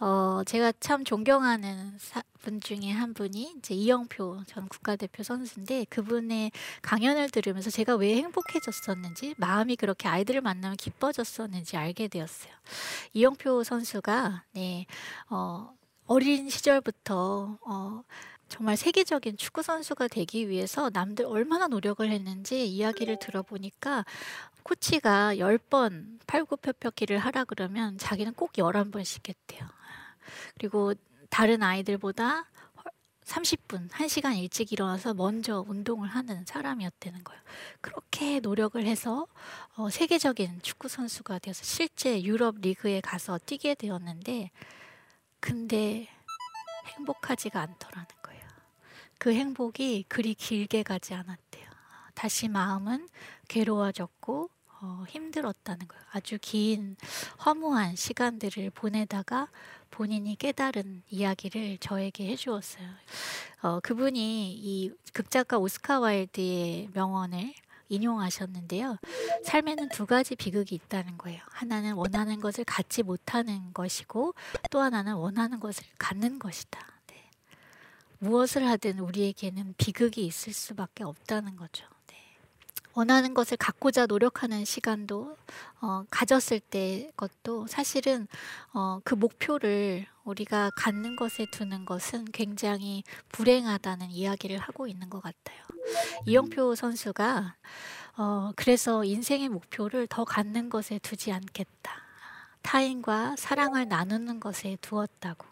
어, 0.00 0.27
어, 0.28 0.44
제가 0.44 0.74
참 0.78 1.04
존경하는 1.04 1.94
사, 1.98 2.22
분 2.42 2.60
중에 2.60 2.90
한 2.90 3.14
분이 3.14 3.54
이제 3.58 3.74
이영표 3.74 4.42
전 4.46 4.68
국가대표 4.68 5.22
선수인데 5.22 5.86
그분의 5.88 6.52
강연을 6.82 7.30
들으면서 7.30 7.70
제가 7.70 7.96
왜 7.96 8.16
행복해졌었는지 8.16 9.34
마음이 9.38 9.76
그렇게 9.76 10.06
아이들을 10.06 10.42
만나면 10.42 10.76
기뻐졌었는지 10.76 11.78
알게 11.78 12.08
되었어요. 12.08 12.52
이영표 13.14 13.64
선수가 13.64 14.44
네, 14.52 14.84
어, 15.30 15.72
어린 16.06 16.50
시절부터 16.50 17.58
어, 17.66 18.02
정말 18.48 18.76
세계적인 18.76 19.38
축구 19.38 19.62
선수가 19.62 20.08
되기 20.08 20.50
위해서 20.50 20.90
남들 20.92 21.24
얼마나 21.24 21.68
노력을 21.68 22.06
했는지 22.06 22.66
이야기를 22.66 23.18
들어보니까 23.18 24.04
코치가 24.62 25.36
10번 25.36 26.18
팔굽혀펴기를 26.26 27.16
하라 27.16 27.44
그러면 27.44 27.96
자기는 27.96 28.34
꼭 28.34 28.52
11번씩 28.52 29.26
했대요. 29.26 29.77
그리고 30.56 30.94
다른 31.30 31.62
아이들보다 31.62 32.46
30분, 33.28 33.90
1시간 33.90 34.38
일찍 34.38 34.72
일어나서 34.72 35.12
먼저 35.12 35.64
운동을 35.68 36.08
하는 36.08 36.44
사람이었다는 36.46 37.22
거예요. 37.24 37.42
그렇게 37.82 38.40
노력을 38.40 38.82
해서 38.84 39.26
어, 39.76 39.90
세계적인 39.90 40.62
축구 40.62 40.88
선수가 40.88 41.38
되어서 41.40 41.62
실제 41.62 42.22
유럽 42.22 42.56
리그에 42.60 43.00
가서 43.02 43.38
뛰게 43.38 43.74
되었는데, 43.74 44.50
근데 45.40 46.08
행복하지가 46.96 47.60
않더라는 47.60 48.08
거예요. 48.22 48.42
그 49.18 49.34
행복이 49.34 50.06
그리 50.08 50.34
길게 50.34 50.82
가지 50.82 51.12
않았대요. 51.12 51.68
다시 52.14 52.48
마음은 52.48 53.08
괴로워졌고, 53.48 54.50
어, 54.80 55.04
힘들었다는 55.08 55.88
거예요. 55.88 56.04
아주 56.12 56.38
긴 56.40 56.96
허무한 57.44 57.96
시간들을 57.96 58.70
보내다가 58.70 59.48
본인이 59.90 60.36
깨달은 60.36 61.02
이야기를 61.10 61.78
저에게 61.78 62.28
해주었어요. 62.28 62.88
어, 63.62 63.80
그분이 63.80 64.52
이 64.52 64.92
극작가 65.12 65.58
오스카 65.58 65.98
와일드의 66.00 66.90
명언을 66.94 67.54
인용하셨는데요. 67.88 68.98
삶에는 69.44 69.88
두 69.88 70.06
가지 70.06 70.36
비극이 70.36 70.74
있다는 70.74 71.18
거예요. 71.18 71.40
하나는 71.48 71.94
원하는 71.94 72.38
것을 72.38 72.64
갖지 72.64 73.02
못하는 73.02 73.72
것이고 73.72 74.34
또 74.70 74.80
하나는 74.80 75.14
원하는 75.14 75.58
것을 75.58 75.84
갖는 75.98 76.38
것이다. 76.38 76.78
네. 77.06 77.30
무엇을 78.18 78.66
하든 78.68 79.00
우리에게는 79.00 79.74
비극이 79.78 80.24
있을 80.24 80.52
수밖에 80.52 81.02
없다는 81.04 81.56
거죠. 81.56 81.86
원하는 82.98 83.32
것을 83.32 83.56
갖고자 83.56 84.06
노력하는 84.06 84.64
시간도 84.64 85.36
어, 85.80 86.02
가졌을 86.10 86.58
때 86.58 87.12
것도 87.16 87.68
사실은 87.68 88.26
어, 88.74 88.98
그 89.04 89.14
목표를 89.14 90.04
우리가 90.24 90.72
갖는 90.74 91.14
것에 91.14 91.46
두는 91.52 91.84
것은 91.84 92.24
굉장히 92.32 93.04
불행하다는 93.30 94.10
이야기를 94.10 94.58
하고 94.58 94.88
있는 94.88 95.08
것 95.10 95.22
같아요. 95.22 95.62
이영표 96.26 96.74
선수가 96.74 97.54
어, 98.16 98.50
그래서 98.56 99.04
인생의 99.04 99.48
목표를 99.48 100.08
더 100.08 100.24
갖는 100.24 100.68
것에 100.68 100.98
두지 100.98 101.30
않겠다. 101.30 102.07
타인과 102.68 103.36
사랑을 103.38 103.88
나누는 103.88 104.40
것에 104.40 104.76
두었다고. 104.82 105.46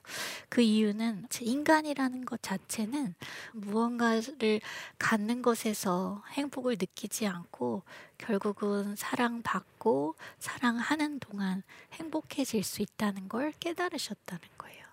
그 0.51 0.61
이유는 0.61 1.29
인간이라는 1.41 2.27
것 2.27 2.43
자체는 2.43 3.15
무언가를 3.55 4.61
갖는 4.99 5.41
것에서 5.41 6.23
행복을 6.33 6.77
느끼지 6.79 7.27
않고 7.27 7.85
결국은 8.19 8.97
사랑받고 8.97 10.15
사랑하는 10.39 11.19
동안 11.19 11.63
행복해질 11.95 12.63
수 12.63 12.83
있다는 12.83 13.31
걸 13.31 13.53
깨달으셨다는 13.61 14.43
거예요. 14.59 14.85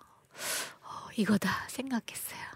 어, 0.80 1.10
이거다 1.16 1.68
생각했어요. 1.68 2.53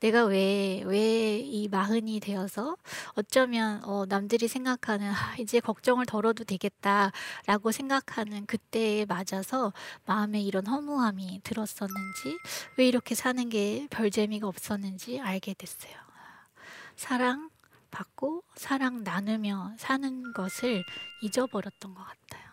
내가 0.00 0.24
왜, 0.24 0.82
왜 0.86 1.40
이 1.40 1.68
마흔이 1.68 2.20
되어서 2.20 2.76
어쩌면 3.14 3.82
어, 3.84 4.04
남들이 4.06 4.48
생각하는 4.48 5.10
아, 5.10 5.36
이제 5.38 5.60
걱정을 5.60 6.06
덜어도 6.06 6.44
되겠다라고 6.44 7.72
생각하는 7.72 8.46
그때에 8.46 9.04
맞아서 9.06 9.72
마음에 10.06 10.40
이런 10.40 10.66
허무함이 10.66 11.40
들었었는지 11.44 12.38
왜 12.76 12.86
이렇게 12.88 13.14
사는 13.14 13.48
게 13.48 13.86
별 13.90 14.10
재미가 14.10 14.46
없었는지 14.46 15.20
알게 15.20 15.54
됐어요. 15.54 15.92
사랑 16.96 17.50
받고 17.90 18.42
사랑 18.54 19.02
나누며 19.02 19.74
사는 19.78 20.32
것을 20.32 20.84
잊어버렸던 21.22 21.94
것 21.94 22.04
같아요. 22.04 22.49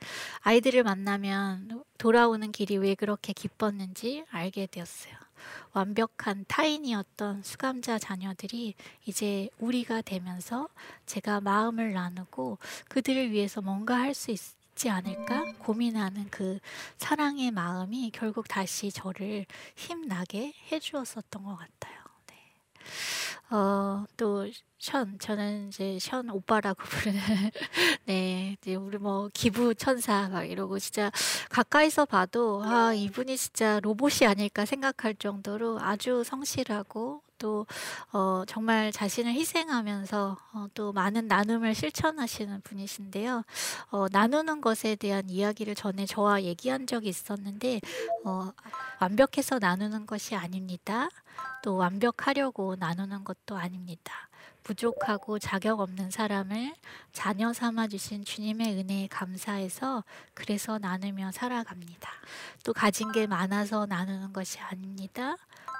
네. 0.00 0.06
아이들을 0.40 0.82
만나면 0.82 1.84
돌아오는 1.98 2.50
길이 2.52 2.76
왜 2.76 2.94
그렇게 2.94 3.32
기뻤는지 3.32 4.24
알게 4.30 4.66
되었어요. 4.66 5.14
완벽한 5.72 6.44
타인이었던 6.48 7.42
수감자 7.42 7.98
자녀들이 7.98 8.74
이제 9.06 9.48
우리가 9.58 10.02
되면서 10.02 10.68
제가 11.06 11.40
마음을 11.40 11.92
나누고 11.92 12.58
그들을 12.88 13.30
위해서 13.30 13.60
뭔가 13.60 13.96
할 13.98 14.14
수 14.14 14.30
있지 14.32 14.90
않을까 14.90 15.44
고민하는 15.58 16.28
그 16.30 16.58
사랑의 16.98 17.50
마음이 17.52 18.10
결국 18.12 18.48
다시 18.48 18.90
저를 18.92 19.44
힘나게 19.76 20.54
해주었었던 20.72 21.42
것 21.44 21.56
같아요. 21.56 21.98
네. 22.28 22.36
어, 23.50 24.04
또, 24.16 24.46
션, 24.78 25.18
저는 25.18 25.68
이제 25.68 25.98
션 25.98 26.28
오빠라고 26.30 26.82
부르는, 26.82 27.18
네, 28.06 28.56
이제 28.60 28.74
우리 28.74 28.98
뭐 28.98 29.30
기부 29.32 29.74
천사 29.74 30.28
막 30.28 30.44
이러고 30.44 30.78
진짜 30.78 31.10
가까이서 31.50 32.04
봐도 32.06 32.62
아 32.64 32.92
이분이 32.92 33.36
진짜 33.38 33.80
로봇이 33.80 34.26
아닐까 34.28 34.64
생각할 34.66 35.14
정도로 35.16 35.80
아주 35.80 36.22
성실하고 36.24 37.22
또 37.38 37.66
어, 38.12 38.44
정말 38.46 38.92
자신을 38.92 39.32
희생하면서 39.32 40.36
어, 40.52 40.66
또 40.74 40.92
많은 40.92 41.28
나눔을 41.28 41.74
실천하시는 41.74 42.60
분이신데요. 42.62 43.44
어, 43.90 44.06
나누는 44.10 44.60
것에 44.60 44.96
대한 44.96 45.28
이야기를 45.30 45.74
전에 45.74 46.06
저와 46.06 46.42
얘기한 46.42 46.86
적이 46.86 47.08
있었는데 47.08 47.80
어, 48.24 48.52
완벽해서 49.00 49.58
나누는 49.58 50.06
것이 50.06 50.34
아닙니다. 50.34 51.08
또 51.62 51.76
완벽하려고 51.76 52.76
나누는 52.76 53.24
것도 53.24 53.56
아닙니다. 53.56 54.28
부족하고 54.68 55.38
자격 55.38 55.80
없는 55.80 56.10
사람을 56.10 56.74
자녀 57.12 57.54
삼아 57.54 57.88
주신 57.88 58.24
주님의 58.24 58.74
은혜에 58.78 59.06
감사해서 59.08 60.04
그래서 60.34 60.78
나누며 60.78 61.32
살아갑니다. 61.32 62.10
또 62.64 62.74
가진 62.74 63.10
게 63.12 63.26
많아서 63.26 63.86
나누는 63.86 64.34
것이 64.34 64.58
아닙니다. 64.58 65.36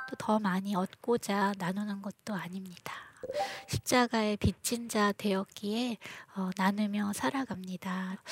또 0.09 0.17
더 0.19 0.38
많이 0.38 0.75
얻고자 0.75 1.55
나누는 1.59 2.03
것도 2.03 2.35
아닙니다. 2.35 2.93
십자가의 3.67 4.37
빚진 4.37 4.88
자 4.88 5.12
되었기에 5.12 5.99
어, 6.37 6.50
나누며 6.57 7.12
살아갑니다. 7.12 8.23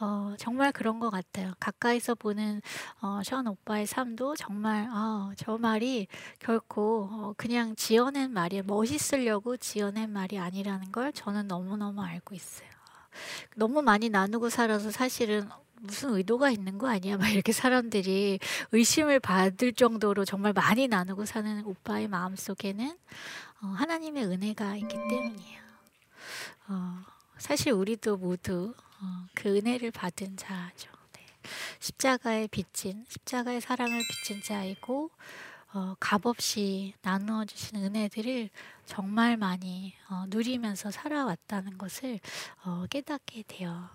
어, 0.00 0.34
정말 0.38 0.72
그런 0.72 0.98
것 0.98 1.10
같아요. 1.10 1.52
가까이서 1.60 2.14
보는 2.14 2.62
어, 3.02 3.20
션 3.22 3.46
오빠의 3.46 3.86
삶도 3.86 4.36
정말 4.36 4.88
어, 4.90 5.32
저 5.36 5.58
말이 5.58 6.06
결코 6.38 7.08
어, 7.10 7.34
그냥 7.36 7.76
지어낸 7.76 8.32
말이 8.32 8.62
멋있으려고 8.62 9.56
지어낸 9.56 10.10
말이 10.10 10.38
아니라는 10.38 10.90
걸 10.90 11.12
저는 11.12 11.46
너무너무 11.48 12.02
알고 12.02 12.34
있어요. 12.34 12.68
너무 13.56 13.82
많이 13.82 14.08
나누고 14.08 14.48
살아서 14.48 14.90
사실은 14.90 15.48
무슨 15.80 16.14
의도가 16.14 16.50
있는 16.50 16.78
거 16.78 16.88
아니야? 16.88 17.16
막 17.16 17.28
이렇게 17.28 17.52
사람들이 17.52 18.38
의심을 18.72 19.20
받을 19.20 19.72
정도로 19.72 20.24
정말 20.24 20.52
많이 20.52 20.88
나누고 20.88 21.24
사는 21.24 21.64
오빠의 21.64 22.08
마음 22.08 22.36
속에는 22.36 22.96
어, 23.62 23.66
하나님의 23.66 24.24
은혜가 24.24 24.76
있기 24.76 24.94
때문이에요. 24.94 25.60
어, 26.68 26.98
사실 27.38 27.72
우리도 27.72 28.18
모두 28.18 28.74
어, 29.00 29.26
그 29.34 29.56
은혜를 29.56 29.90
받은 29.90 30.36
자죠. 30.36 30.90
네. 31.12 31.26
십자가의 31.78 32.48
빚진, 32.48 33.04
십자가의 33.08 33.60
사랑을 33.60 33.98
빚진 33.98 34.42
자이고 34.42 35.10
어, 35.72 35.94
값없이 36.00 36.94
나누어 37.02 37.44
주신 37.44 37.76
은혜들을 37.76 38.50
정말 38.86 39.36
많이 39.36 39.94
어, 40.08 40.24
누리면서 40.28 40.90
살아왔다는 40.90 41.78
것을 41.78 42.18
어, 42.64 42.84
깨닫게 42.90 43.44
돼요. 43.46 43.88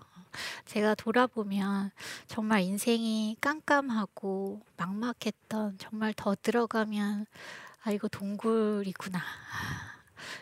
제가 0.64 0.94
돌아보면 0.94 1.90
정말 2.26 2.62
인생이 2.62 3.36
깜깜하고 3.40 4.60
막막했던 4.76 5.78
정말 5.78 6.12
더 6.14 6.34
들어가면 6.34 7.26
아 7.82 7.90
이거 7.90 8.08
동굴이구나. 8.08 9.20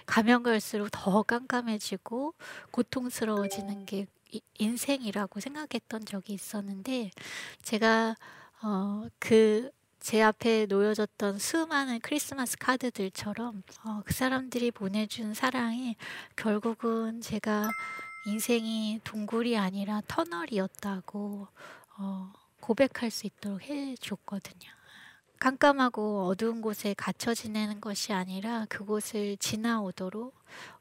가면 0.07 0.43
갈수록 0.43 0.89
더 0.91 1.23
깜깜해지고 1.23 2.35
고통스러워지는 2.71 3.87
게 3.87 4.07
인생이라고 4.59 5.41
생각했던 5.41 6.05
적이 6.05 6.35
있었는데 6.35 7.11
제가 7.63 8.17
어, 8.63 9.07
그 9.19 9.71
제 10.05 10.21
앞에 10.21 10.67
놓여졌던 10.67 11.39
수많은 11.39 11.99
크리스마스 12.01 12.59
카드들처럼 12.59 13.63
어, 13.87 14.03
그 14.05 14.13
사람들이 14.13 14.71
보내준 14.71 15.33
사랑이 15.33 15.97
결국은 16.37 17.23
제가 17.23 17.71
인생이 18.27 19.01
동굴이 19.05 19.59
아니라 19.59 20.01
터널이었다고 20.09 21.47
어, 21.99 22.33
고백할 22.61 23.11
수 23.11 23.27
있도록 23.27 23.63
해줬거든요. 23.63 24.71
깜깜하고 25.39 26.27
어두운 26.29 26.63
곳에 26.63 26.95
갇혀 26.95 27.35
지내는 27.35 27.83
것이 27.83 28.15
아니라 28.15 28.65
그곳을 28.71 29.37
지나오도록 29.37 30.35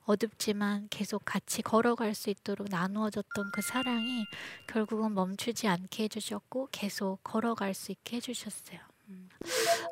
어둡지만 0.06 0.88
계속 0.90 1.24
같이 1.26 1.62
걸어갈 1.62 2.16
수 2.16 2.30
있도록 2.30 2.70
나누어졌던 2.70 3.52
그 3.54 3.62
사랑이 3.62 4.26
결국은 4.68 5.14
멈추지 5.14 5.68
않게 5.68 6.04
해주셨고 6.04 6.70
계속 6.72 7.20
걸어갈 7.24 7.74
수 7.74 7.92
있게 7.92 8.18
해주셨어요. 8.18 8.93
음. 9.10 9.30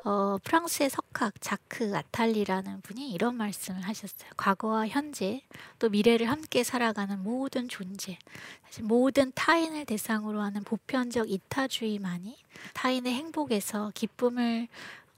어, 0.04 0.38
프랑스의 0.42 0.90
석학 0.90 1.40
자크 1.40 1.96
아탈리라는 1.96 2.80
분이 2.80 3.10
이런 3.12 3.36
말씀을 3.36 3.82
하셨어요. 3.82 4.30
과거와 4.36 4.88
현재 4.88 5.42
또 5.78 5.90
미래를 5.90 6.28
함께 6.28 6.64
살아가는 6.64 7.22
모든 7.22 7.68
존재, 7.68 8.18
사실 8.64 8.84
모든 8.84 9.32
타인을 9.34 9.84
대상으로 9.84 10.40
하는 10.40 10.64
보편적 10.64 11.30
이타주의만이 11.30 12.36
타인의 12.74 13.12
행복에서 13.12 13.92
기쁨을 13.94 14.68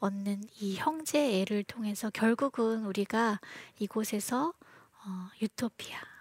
얻는 0.01 0.43
이 0.61 0.77
형제애를 0.77 1.65
통해서 1.65 2.11
결국은 2.11 2.85
우리가 2.85 3.41
이곳에서 3.79 4.53
어, 5.07 5.29
유토피아 5.41 6.14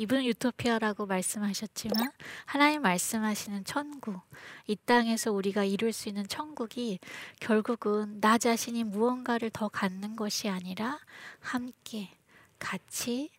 이분은 0.00 0.24
유토피아라고 0.24 1.04
말씀하셨지만 1.04 2.10
하나님 2.46 2.80
말씀하시는 2.80 3.64
천국, 3.66 4.22
이 4.66 4.74
땅에서 4.74 5.30
우리가 5.30 5.64
이룰 5.64 5.92
수 5.92 6.08
있는 6.08 6.26
천국이 6.26 6.98
결국은 7.38 8.18
나 8.18 8.38
자신이 8.38 8.84
무언가를 8.84 9.50
더 9.50 9.68
갖는 9.68 10.16
것이 10.16 10.48
아니라 10.48 10.98
함께 11.40 12.16
같이 12.58 13.30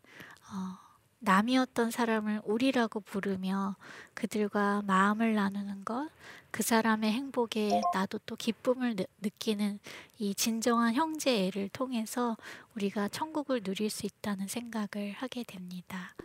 어, 0.51 0.77
남이었던 1.21 1.91
사람을 1.91 2.41
우리라고 2.43 2.99
부르며 2.99 3.75
그들과 4.13 4.81
마음을 4.85 5.35
나누는 5.35 5.85
것, 5.85 6.09
그 6.49 6.63
사람의 6.63 7.11
행복에 7.11 7.81
나도 7.93 8.19
또 8.25 8.35
기쁨을 8.35 8.95
느끼는 9.21 9.79
이 10.17 10.35
진정한 10.35 10.93
형제애를 10.95 11.69
통해서 11.69 12.35
우리가 12.75 13.07
천국을 13.07 13.61
누릴 13.61 13.89
수 13.89 14.05
있다는 14.05 14.47
생각을 14.47 15.13
하게 15.13 15.43
됩니다. 15.43 16.15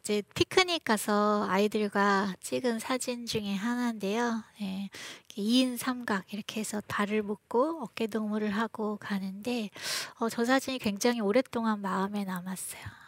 이제 0.00 0.22
피크닉 0.34 0.82
가서 0.82 1.46
아이들과 1.48 2.34
찍은 2.40 2.80
사진 2.80 3.24
중에 3.24 3.54
하나인데요. 3.54 4.42
네, 4.58 4.90
2인 5.36 5.76
삼각 5.76 6.32
이렇게 6.32 6.58
해서 6.60 6.82
발을 6.88 7.22
묶고 7.22 7.82
어깨 7.82 8.08
동무를 8.08 8.50
하고 8.50 8.96
가는데 8.96 9.70
어, 10.18 10.28
저 10.28 10.44
사진이 10.44 10.80
굉장히 10.80 11.20
오랫동안 11.20 11.80
마음에 11.80 12.24
남았어요. 12.24 13.01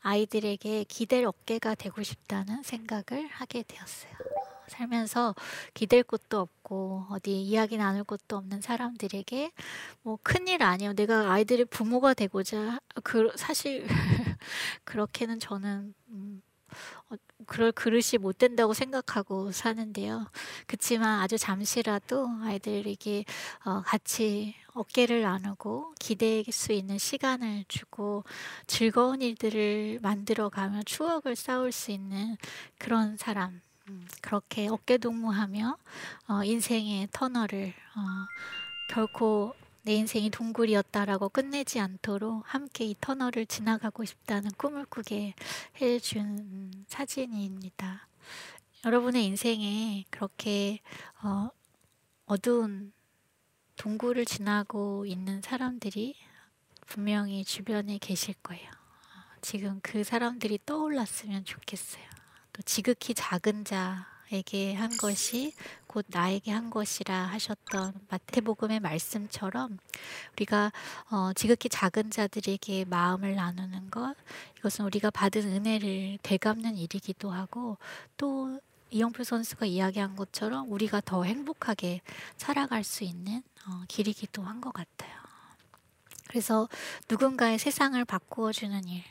아이들에게 0.00 0.84
기댈 0.84 1.24
어깨가 1.24 1.74
되고 1.74 2.02
싶다는 2.02 2.62
생각을 2.62 3.26
하게 3.28 3.62
되었어요. 3.66 4.12
살면서 4.68 5.34
기댈 5.74 6.02
곳도 6.02 6.40
없고 6.40 7.06
어디 7.10 7.40
이야기 7.40 7.76
나눌 7.76 8.04
곳도 8.04 8.36
없는 8.36 8.60
사람들에게 8.60 9.52
뭐 10.02 10.18
큰일 10.22 10.62
아니에요. 10.62 10.94
내가 10.94 11.32
아이들의 11.32 11.66
부모가 11.66 12.14
되고자 12.14 12.80
그 13.04 13.32
사실 13.36 13.86
그렇게는 14.84 15.38
저는 15.40 15.94
음, 16.08 16.42
어, 17.10 17.16
그럴 17.46 17.72
그릇이 17.72 18.18
못 18.20 18.38
된다고 18.38 18.74
생각하고 18.74 19.52
사는데요. 19.52 20.26
그렇지만 20.66 21.20
아주 21.20 21.38
잠시라도 21.38 22.28
아이들에게 22.42 23.24
어, 23.64 23.82
같이 23.84 24.54
어깨를 24.74 25.22
나누고 25.22 25.94
기댈 25.98 26.44
수 26.50 26.72
있는 26.72 26.98
시간을 26.98 27.64
주고 27.68 28.24
즐거운 28.66 29.22
일들을 29.22 30.00
만들어가며 30.02 30.82
추억을 30.82 31.34
쌓을 31.34 31.72
수 31.72 31.90
있는 31.90 32.36
그런 32.78 33.16
사람 33.16 33.60
음, 33.88 34.06
그렇게 34.20 34.68
어깨동무하며 34.68 35.78
어, 36.28 36.44
인생의 36.44 37.08
터널을 37.12 37.72
어, 37.96 38.00
결코 38.88 39.54
내 39.86 39.94
인생이 39.94 40.30
동굴이었다라고 40.30 41.28
끝내지 41.28 41.78
않도록 41.78 42.42
함께 42.44 42.84
이 42.86 42.96
터널을 43.00 43.46
지나가고 43.46 44.04
싶다는 44.04 44.50
꿈을 44.58 44.84
꾸게 44.84 45.34
해준 45.80 46.84
사진입니다. 46.88 48.08
여러분의 48.84 49.24
인생에 49.26 50.04
그렇게 50.10 50.80
어, 51.22 51.50
어두운 52.26 52.92
동굴을 53.76 54.24
지나고 54.24 55.06
있는 55.06 55.40
사람들이 55.40 56.16
분명히 56.88 57.44
주변에 57.44 57.98
계실 57.98 58.34
거예요. 58.42 58.68
지금 59.40 59.78
그 59.84 60.02
사람들이 60.02 60.58
떠올랐으면 60.66 61.44
좋겠어요. 61.44 62.02
또 62.52 62.60
지극히 62.62 63.14
작은 63.14 63.64
자 63.64 64.15
에게 64.32 64.74
한 64.74 64.90
것이 64.96 65.54
곧 65.86 66.04
나에게 66.08 66.50
한 66.50 66.68
것이라 66.70 67.14
하셨던 67.14 67.94
마태복음의 68.08 68.80
말씀처럼 68.80 69.78
우리가 70.32 70.72
어, 71.10 71.32
지극히 71.34 71.68
작은 71.68 72.10
자들에게 72.10 72.86
마음을 72.86 73.34
나누는 73.36 73.90
것 73.90 74.14
이것은 74.58 74.84
우리가 74.84 75.10
받은 75.10 75.42
은혜를 75.42 76.18
되갚는 76.22 76.76
일이기도 76.76 77.30
하고 77.30 77.78
또 78.16 78.60
이영표 78.90 79.24
선수가 79.24 79.66
이야기한 79.66 80.16
것처럼 80.16 80.70
우리가 80.70 81.00
더 81.04 81.24
행복하게 81.24 82.00
살아갈 82.36 82.84
수 82.84 83.04
있는 83.04 83.42
어, 83.66 83.84
길이기도 83.88 84.42
한 84.42 84.60
것 84.60 84.72
같아요. 84.72 85.14
그래서 86.28 86.68
누군가의 87.08 87.58
세상을 87.58 88.04
바꾸어 88.04 88.52
주는 88.52 88.86
일, 88.88 89.02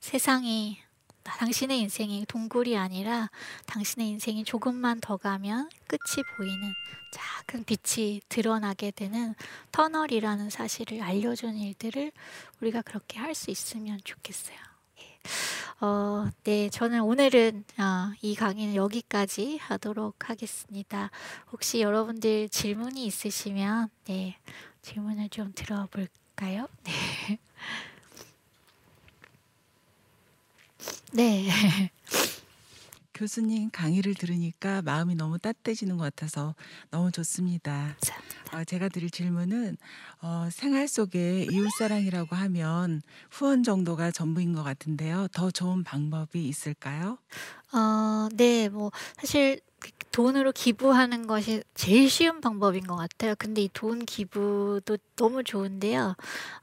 세상이 0.00 0.78
당신의 1.24 1.80
인생이 1.80 2.24
동굴이 2.26 2.76
아니라 2.76 3.30
당신의 3.66 4.08
인생이 4.08 4.44
조금만 4.44 5.00
더 5.00 5.16
가면 5.16 5.68
끝이 5.86 6.22
보이는 6.36 6.72
작은 7.12 7.64
빛이 7.64 8.20
드러나게 8.28 8.90
되는 8.90 9.34
터널이라는 9.72 10.50
사실을 10.50 11.00
알려준 11.02 11.56
일들을 11.56 12.12
우리가 12.60 12.82
그렇게 12.82 13.18
할 13.18 13.34
수 13.34 13.50
있으면 13.50 14.00
좋겠어요. 14.04 14.56
예. 15.00 15.20
어, 15.84 16.30
네, 16.44 16.68
저는 16.70 17.00
오늘은 17.02 17.64
어, 17.78 18.12
이 18.20 18.34
강의는 18.34 18.74
여기까지 18.74 19.58
하도록 19.58 20.28
하겠습니다. 20.28 21.10
혹시 21.52 21.80
여러분들 21.80 22.48
질문이 22.48 23.04
있으시면 23.06 23.88
네, 24.06 24.36
질문을 24.82 25.28
좀 25.30 25.52
들어볼까요? 25.54 26.68
네. 26.84 27.38
네. 31.14 31.46
교수님 33.14 33.70
강의를 33.70 34.14
들으니까 34.14 34.82
마음이 34.82 35.14
너무 35.14 35.38
따뜻해지는 35.38 35.96
것 35.96 36.02
같아서 36.02 36.56
너무 36.90 37.12
좋습니다. 37.12 37.96
어, 38.52 38.64
제가 38.64 38.88
드릴 38.88 39.10
질문은 39.10 39.76
어, 40.22 40.48
생활 40.50 40.88
속에 40.88 41.46
이웃사랑이라고 41.48 42.34
하면 42.34 43.00
후원 43.30 43.62
정도가 43.62 44.10
전부인 44.10 44.54
것 44.54 44.64
같은데요. 44.64 45.28
더 45.32 45.52
좋은 45.52 45.84
방법이 45.84 46.48
있을까요? 46.48 47.18
어, 47.72 48.28
네, 48.34 48.68
뭐 48.68 48.90
사실 49.16 49.60
돈으로 50.12 50.52
기부하는 50.52 51.26
것이 51.26 51.62
제일 51.74 52.08
쉬운 52.08 52.40
방법인 52.40 52.86
것 52.86 52.94
같아요. 52.96 53.34
근데 53.36 53.62
이 53.62 53.68
돈 53.72 54.04
기부도 54.06 54.96
너무 55.16 55.42
좋은데요. 55.42 56.14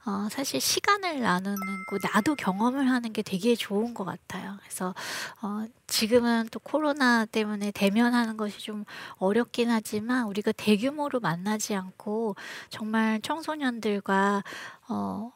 어, 0.06 0.28
사실 0.30 0.60
시간을 0.60 1.20
나누는 1.20 1.56
거, 1.90 1.98
나도 2.14 2.34
경험을 2.34 2.88
하는 2.88 3.12
게 3.12 3.22
되게 3.22 3.54
좋은 3.54 3.92
것 3.92 4.04
같아요. 4.04 4.56
그래서 4.60 4.94
어, 5.42 5.66
지금은 5.86 6.48
또 6.50 6.58
코로나 6.60 7.26
때문에 7.26 7.70
대면하는 7.72 8.36
것이 8.38 8.58
좀 8.58 8.84
어렵긴 9.18 9.70
하지만 9.70 10.24
우리가 10.26 10.52
대규모로 10.52 11.20
만나지 11.20 11.74
않고 11.74 12.36
정말 12.70 13.20
청소년들과 13.20 14.42
어, 14.88 15.32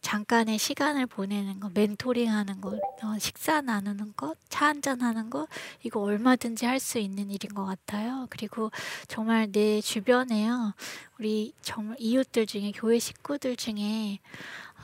잠깐의 0.00 0.58
시간을 0.58 1.06
보내는 1.06 1.60
것, 1.60 1.72
멘토링 1.72 2.30
하는 2.30 2.60
것, 2.60 2.74
어, 3.02 3.18
식사 3.18 3.60
나누는 3.60 4.14
것, 4.16 4.36
차 4.48 4.66
한잔 4.66 5.00
하는 5.02 5.28
것, 5.30 5.48
이거 5.82 6.00
얼마든지 6.00 6.64
할 6.66 6.80
수 6.80 6.98
있는 6.98 7.30
일인 7.30 7.52
것 7.54 7.64
같아요. 7.66 8.26
그리고 8.30 8.70
정말 9.08 9.52
내 9.52 9.80
주변에요. 9.82 10.72
우리 11.18 11.52
정말 11.62 11.96
이웃들 12.00 12.46
중에, 12.46 12.72
교회 12.74 12.98
식구들 12.98 13.56
중에, 13.56 14.18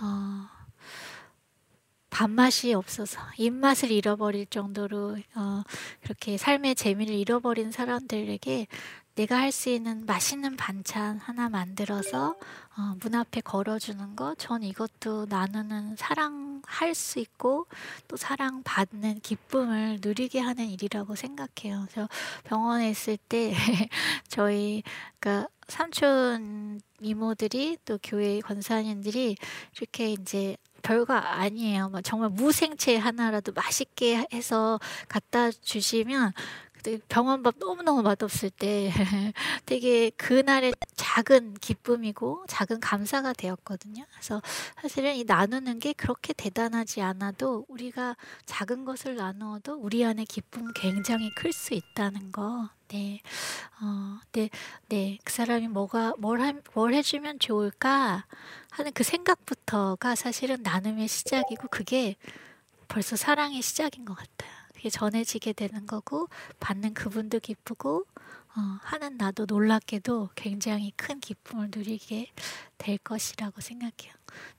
어, 0.01 0.49
밥맛이 2.11 2.73
없어서 2.75 3.21
입맛을 3.37 3.91
잃어버릴 3.91 4.47
정도로 4.47 5.19
어, 5.35 5.63
그렇게 6.03 6.37
삶의 6.39 6.75
재미를 6.75 7.15
잃어버린 7.15 7.71
사람들에게 7.73 8.67
내가 9.17 9.39
할 9.39 9.51
수 9.51 9.71
있는 9.71 10.05
맛있는 10.05 10.57
반찬 10.57 11.19
하나 11.19 11.49
만들어서 11.49 12.37
어, 12.77 12.97
문 13.01 13.15
앞에 13.15 13.41
걸어주는 13.41 14.15
거, 14.15 14.35
전 14.35 14.63
이것도 14.63 15.25
나누는 15.31 15.97
사랑할 15.97 16.95
수 16.95 17.19
있고 17.19 17.67
또 18.09 18.19
사랑받는 18.19 19.21
기쁨을 19.21 20.01
누리게 20.03 20.39
하는 20.41 20.69
일이라고 20.69 21.15
생각해요. 21.15 21.87
저 21.91 22.07
병원에 22.45 22.91
있을 22.91 23.17
때 23.17 23.55
저희 24.29 24.83
그러니까 25.19 25.49
삼촌 25.67 26.83
이모들이 27.01 27.79
또 27.87 27.99
교회 28.03 28.41
권사님들이 28.41 29.37
이렇게 29.79 30.13
이제 30.13 30.59
별거 30.83 31.15
아니에요. 31.15 31.89
뭐 31.89 32.01
정말 32.03 32.29
무생채 32.31 32.97
하나라도 32.99 33.53
맛있게 33.53 34.27
해서 34.33 34.79
갖다 35.09 35.51
주시면 35.51 36.33
병원밥 37.09 37.55
너무너무 37.59 38.03
맛없을 38.03 38.51
때 38.51 38.93
되게 39.67 40.11
그날의 40.11 40.75
작은 40.97 41.55
기쁨이고 41.55 42.45
작은 42.49 42.81
감사가 42.81 43.33
되었거든요. 43.33 44.05
그래서 44.13 44.41
사실은 44.81 45.17
이 45.17 45.25
나누는 45.25 45.79
게 45.81 45.93
그렇게 45.93 46.33
대단하지 46.33 47.03
않아도 47.03 47.65
우리가 47.69 48.17
작은 48.47 48.85
것을 48.85 49.17
나누어도 49.17 49.75
우리 49.75 50.05
안에 50.05 50.25
기쁨 50.25 50.73
굉장히 50.75 51.31
클 51.35 51.53
수 51.53 51.75
있다는 51.75 52.33
거. 52.33 52.69
네, 52.89 53.21
어, 53.81 54.21
네, 54.33 54.51
네, 54.89 55.19
그 55.25 55.33
사람이 55.33 55.69
뭐가 55.69 56.15
뭘, 56.19 56.41
하, 56.41 56.53
뭘 56.75 56.95
해주면 56.95 57.39
좋을까 57.41 58.27
하는 58.71 58.93
그 58.93 59.03
생각부터가 59.03 60.15
사실은 60.15 60.63
나눔의 60.63 61.09
시작이고 61.09 61.69
그게 61.71 62.17
벌써 62.89 63.17
사랑의 63.17 63.63
시작인 63.63 64.05
것 64.05 64.15
같아요. 64.15 64.56
그게 64.77 64.91
전해지게 64.91 65.55
되는 65.55 65.87
거고 65.87 66.29
받는 66.61 66.93
그분도 66.93 67.41
기쁘고 67.41 68.05
어, 68.57 68.61
하는 68.83 69.17
나도 69.17 69.47
놀랍게도 69.47 70.31
굉장히 70.35 70.93
큰 70.97 71.19
기쁨을 71.21 71.71
누리게 71.75 72.31
될 72.79 72.99
것이라고 72.99 73.61
생각해요. 73.61 74.15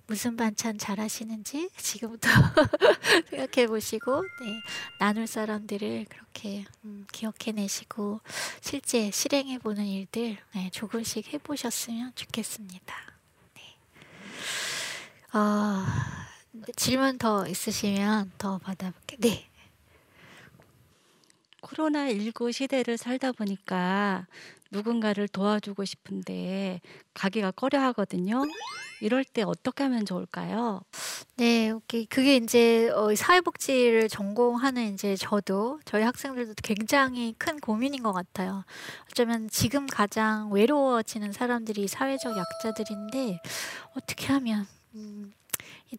무슨 0.08 0.36
반찬 0.36 0.78
잘 0.78 1.00
하시는지 1.00 1.70
지금부터 1.78 2.30
생각해 3.30 3.68
보시고 3.68 4.22
네, 4.22 4.62
나눌 5.00 5.28
사람들을 5.28 6.06
그렇게 6.10 6.66
음, 6.84 7.06
기억해내시고 7.12 8.22
실제 8.62 9.12
실행해 9.12 9.60
보는 9.60 9.86
일들 9.86 10.38
네, 10.56 10.70
조금씩 10.72 11.34
해보셨으면 11.34 12.14
좋겠습니다. 12.16 12.96
네. 13.56 15.38
어, 15.38 15.86
질문 16.76 17.18
더 17.18 17.48
있으시면 17.48 18.32
더 18.38 18.58
받아볼게요. 18.60 19.20
네. 19.20 19.47
코로나19 21.68 22.52
시대를 22.54 22.98
살다 22.98 23.32
보니까 23.32 24.28
누군가를 24.72 25.28
도와주고 25.28 25.86
싶은데 25.86 26.82
가기가 27.14 27.52
꺼려 27.52 27.80
하거든요. 27.82 28.44
이럴 29.00 29.24
때 29.24 29.44
어떻게 29.44 29.84
하면 29.84 30.06
좋을까요? 30.06 30.82
네, 31.36 31.70
오케이. 31.70 32.06
그게 32.06 32.36
이제 32.38 32.90
어, 32.90 33.14
사회복지를 33.16 34.10
전공하는 34.10 34.94
이제 34.94 35.16
저도 35.16 35.80
저희 35.86 36.04
학생들도 36.04 36.56
굉장히 36.64 37.34
큰 37.38 37.60
고민인 37.60 38.04
것 38.04 38.12
같아요. 38.12 38.66
어쩌면 39.10 39.48
지금 39.50 39.88
가장 39.88 40.52
외로워지는 40.52 41.32
사람들이 41.32 41.88
사회적 41.88 42.36
약자들인데 42.36 43.40
어떻게 43.96 44.28
하면 44.34 44.66
음, 44.96 45.32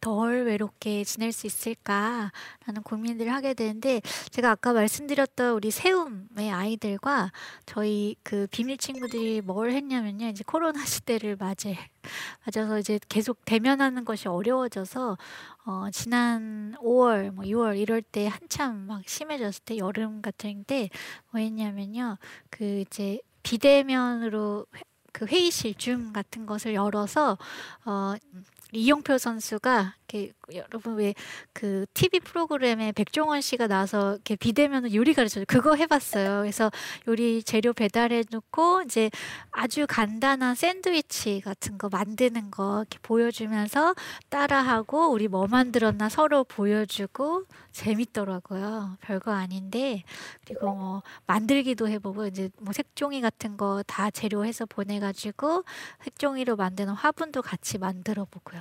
덜 0.00 0.44
외롭게 0.44 1.04
지낼 1.04 1.32
수 1.32 1.46
있을까라는 1.46 2.82
고민들을 2.84 3.32
하게 3.32 3.54
되는데 3.54 4.00
제가 4.30 4.50
아까 4.52 4.72
말씀드렸던 4.72 5.54
우리 5.54 5.70
세움의 5.70 6.50
아이들과 6.52 7.32
저희 7.66 8.16
그 8.22 8.46
비밀 8.50 8.76
친구들이 8.78 9.40
뭘 9.40 9.72
했냐면요. 9.72 10.26
이제 10.28 10.44
코로나 10.46 10.84
시대를 10.84 11.36
맞이 11.36 11.76
맞아서 12.46 12.78
이제 12.78 12.98
계속 13.08 13.44
대면하는 13.44 14.04
것이 14.04 14.28
어려워져서 14.28 15.18
어 15.66 15.86
지난 15.92 16.74
5월 16.80 17.30
뭐 17.32 17.44
6월 17.44 17.78
이럴 17.78 18.02
때 18.02 18.26
한참 18.26 18.86
막 18.86 19.02
심해졌을 19.08 19.62
때 19.64 19.76
여름 19.78 20.22
같은 20.22 20.64
때 20.64 20.88
뭐 21.32 21.40
했냐면요. 21.40 22.18
그 22.50 22.80
이제 22.80 23.20
비대면으로 23.42 24.66
그 25.12 25.26
회의실 25.26 25.74
줌 25.74 26.12
같은 26.12 26.46
것을 26.46 26.74
열어서 26.74 27.38
어 27.84 28.14
이용표 28.72 29.16
선수가 29.18 29.94
이렇게 30.08 30.32
여러분 30.54 30.96
왜 30.96 31.14
그 31.52 31.86
TV 31.94 32.20
프로그램에 32.20 32.92
백종원 32.92 33.40
씨가 33.40 33.66
나와서 33.66 34.12
이렇게 34.14 34.36
비대면으로 34.36 34.94
요리 34.94 35.12
가르쳐요. 35.14 35.44
그거 35.48 35.74
해봤어요. 35.74 36.40
그래서 36.42 36.70
요리 37.08 37.42
재료 37.42 37.72
배달해 37.72 38.22
놓고 38.30 38.82
이제 38.82 39.10
아주 39.50 39.86
간단한 39.88 40.54
샌드위치 40.54 41.40
같은 41.40 41.78
거 41.78 41.88
만드는 41.88 42.50
거 42.52 42.78
이렇게 42.80 42.98
보여주면서 43.02 43.94
따라하고 44.28 45.10
우리 45.10 45.26
뭐 45.28 45.46
만들었나 45.48 46.08
서로 46.08 46.44
보여주고 46.44 47.44
재밌더라고요. 47.72 48.98
별거 49.00 49.32
아닌데 49.32 50.04
그리고 50.46 50.74
뭐 50.74 51.02
만들기도 51.26 51.88
해보고 51.88 52.26
이제 52.26 52.50
뭐 52.60 52.72
색종이 52.72 53.20
같은 53.20 53.56
거 53.56 53.82
다 53.86 54.10
재료해서 54.10 54.66
보내가지고 54.66 55.64
색종이로 56.04 56.56
만드는 56.56 56.92
화분도 56.94 57.42
같이 57.42 57.78
만들어 57.78 58.24
보고요. 58.24 58.60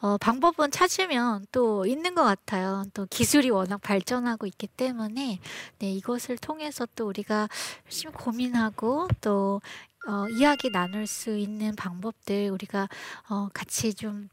어, 0.00 0.16
방법은 0.18 0.70
찾으면 0.70 1.46
또 1.52 1.86
있는 1.86 2.14
것 2.14 2.24
같아요. 2.24 2.84
또 2.94 3.06
기술이 3.08 3.50
워낙 3.50 3.78
발전하고 3.82 4.46
있기 4.46 4.66
때문에 4.66 5.40
네, 5.78 5.92
이것을 5.92 6.38
통해서 6.38 6.86
또 6.94 7.06
우리가 7.06 7.48
열심히 7.86 8.12
고민하고 8.12 9.08
또 9.20 9.60
어, 10.08 10.28
이야기 10.28 10.70
나눌 10.70 11.06
수 11.06 11.36
있는 11.36 11.76
방법들 11.76 12.50
우리가 12.50 12.88
어, 13.28 13.48
같이 13.52 13.92
좀 13.94 14.28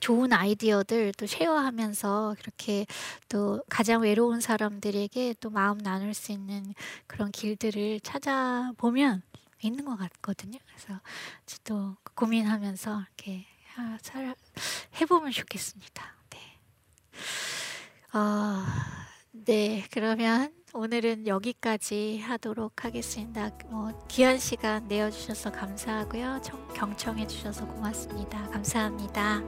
좋은 0.00 0.32
아이디어들 0.32 1.12
또 1.14 1.26
쉐어하면서 1.26 2.36
그렇게 2.40 2.86
또 3.28 3.62
가장 3.68 4.02
외로운 4.02 4.40
사람들에게 4.40 5.34
또 5.40 5.50
마음 5.50 5.78
나눌 5.78 6.14
수 6.14 6.32
있는 6.32 6.74
그런 7.06 7.32
길들을 7.32 8.00
찾아보면 8.00 9.22
있는 9.60 9.84
것 9.84 9.96
같거든요. 9.96 10.58
그래서 10.66 11.00
또 11.64 11.96
고민하면서 12.14 13.00
이렇게 13.00 13.46
아, 13.78 13.96
잘 14.02 14.34
해보면 15.00 15.30
좋겠습니다. 15.30 16.16
네. 16.30 18.18
어, 18.18 18.64
네, 19.30 19.86
그러면 19.92 20.52
오늘은 20.74 21.28
여기까지 21.28 22.18
하도록 22.18 22.84
하겠습니다. 22.84 23.50
뭐 23.66 23.92
귀한 24.08 24.36
시간 24.38 24.88
내어주셔서 24.88 25.52
감사하고요. 25.52 26.40
청, 26.42 26.66
경청해 26.74 27.28
주셔서 27.28 27.66
고맙습니다. 27.68 28.48
감사합니다. 28.50 29.42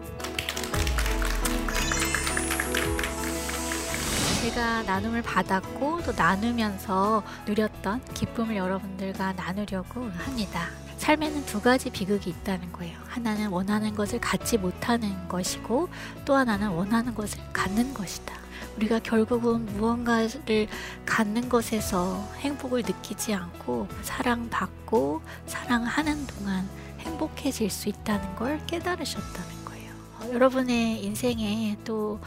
제가 4.42 4.84
나눔을 4.84 5.22
받았고 5.22 6.02
또 6.04 6.12
나누면서 6.12 7.24
누렸던 7.48 8.04
기쁨을 8.14 8.56
여러분들과 8.56 9.32
나누려고 9.32 10.08
합니다. 10.08 10.68
삶에는 11.00 11.46
두 11.46 11.62
가지 11.62 11.88
비극이 11.88 12.28
있다는 12.28 12.72
거예요. 12.72 12.98
하나는 13.06 13.48
원하는 13.48 13.94
것을 13.94 14.20
갖지 14.20 14.58
못하는 14.58 15.28
것이고 15.28 15.88
또 16.26 16.34
하나는 16.34 16.68
원하는 16.68 17.14
것을 17.14 17.40
갖는 17.54 17.94
것이다. 17.94 18.34
우리가 18.76 18.98
결국은 18.98 19.64
무언가를 19.64 20.68
갖는 21.06 21.48
것에서 21.48 22.22
행복을 22.40 22.82
느끼지 22.82 23.32
않고 23.32 23.88
사랑받고 24.02 25.22
사랑하는 25.46 26.26
동안 26.26 26.68
행복해질 26.98 27.70
수 27.70 27.88
있다는 27.88 28.36
걸 28.36 28.60
깨달으셨다는 28.66 29.64
거예요. 29.64 29.92
어, 30.20 30.30
여러분의 30.34 31.02
인생에 31.02 31.78
또 31.82 32.20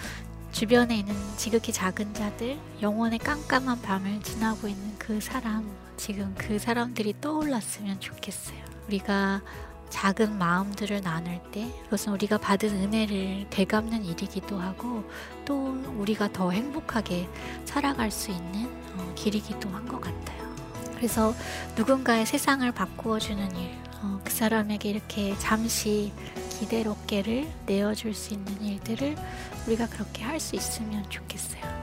주변에 0.52 0.98
있는 0.98 1.16
지극히 1.38 1.72
작은 1.72 2.16
자들, 2.16 2.58
영혼의 2.82 3.20
깜깜한 3.20 3.84
밤을 3.84 4.22
지나고 4.24 4.68
있는 4.68 4.96
그 4.98 5.22
사람, 5.22 5.72
지금 6.04 6.36
그 6.38 6.60
사람들이 6.60 7.16
떠올랐으면 7.22 8.02
좋겠어요. 8.02 8.58
우리가 8.88 9.42
작은 9.89 10.38
마음들을 10.38 11.00
나눌 11.00 11.39
때 11.54 11.66
그것은 11.86 12.12
우리가 12.12 12.39
받은 12.39 12.68
은혜를 12.70 13.48
되갚는 13.50 14.04
일이기도 14.04 14.60
하고 14.60 15.10
또 15.46 15.82
우리가 15.98 16.34
더 16.34 16.52
행복하게 16.52 17.30
살아갈 17.63 18.12
수 18.12 18.32
있는 18.32 18.66
어, 18.98 19.13
길이기도 19.16 19.70
한 19.70 19.88
것 19.88 20.02
같아요. 20.02 20.44
그래서 20.98 21.34
누군가의 21.78 22.26
세상을 22.26 22.70
바꾸어 22.74 23.18
주는 23.20 23.50
일, 23.56 23.72
어, 24.02 24.20
그 24.26 24.30
사람에게 24.30 24.89
이렇게 24.89 25.38
잠시 25.38 26.12
기대 26.50 26.86
어깨를 26.86 27.48
내어줄 27.66 28.13
수 28.13 28.34
있는 28.34 28.62
일들을 28.62 29.16
우리가 29.68 29.88
그렇게 29.88 30.24
할 30.26 30.38
수 30.42 30.58
있으면 30.58 31.10
좋겠어요. 31.10 31.83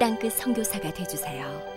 땅끝 0.00 0.32
선교사가 0.32 0.90
되주세요. 0.94 1.69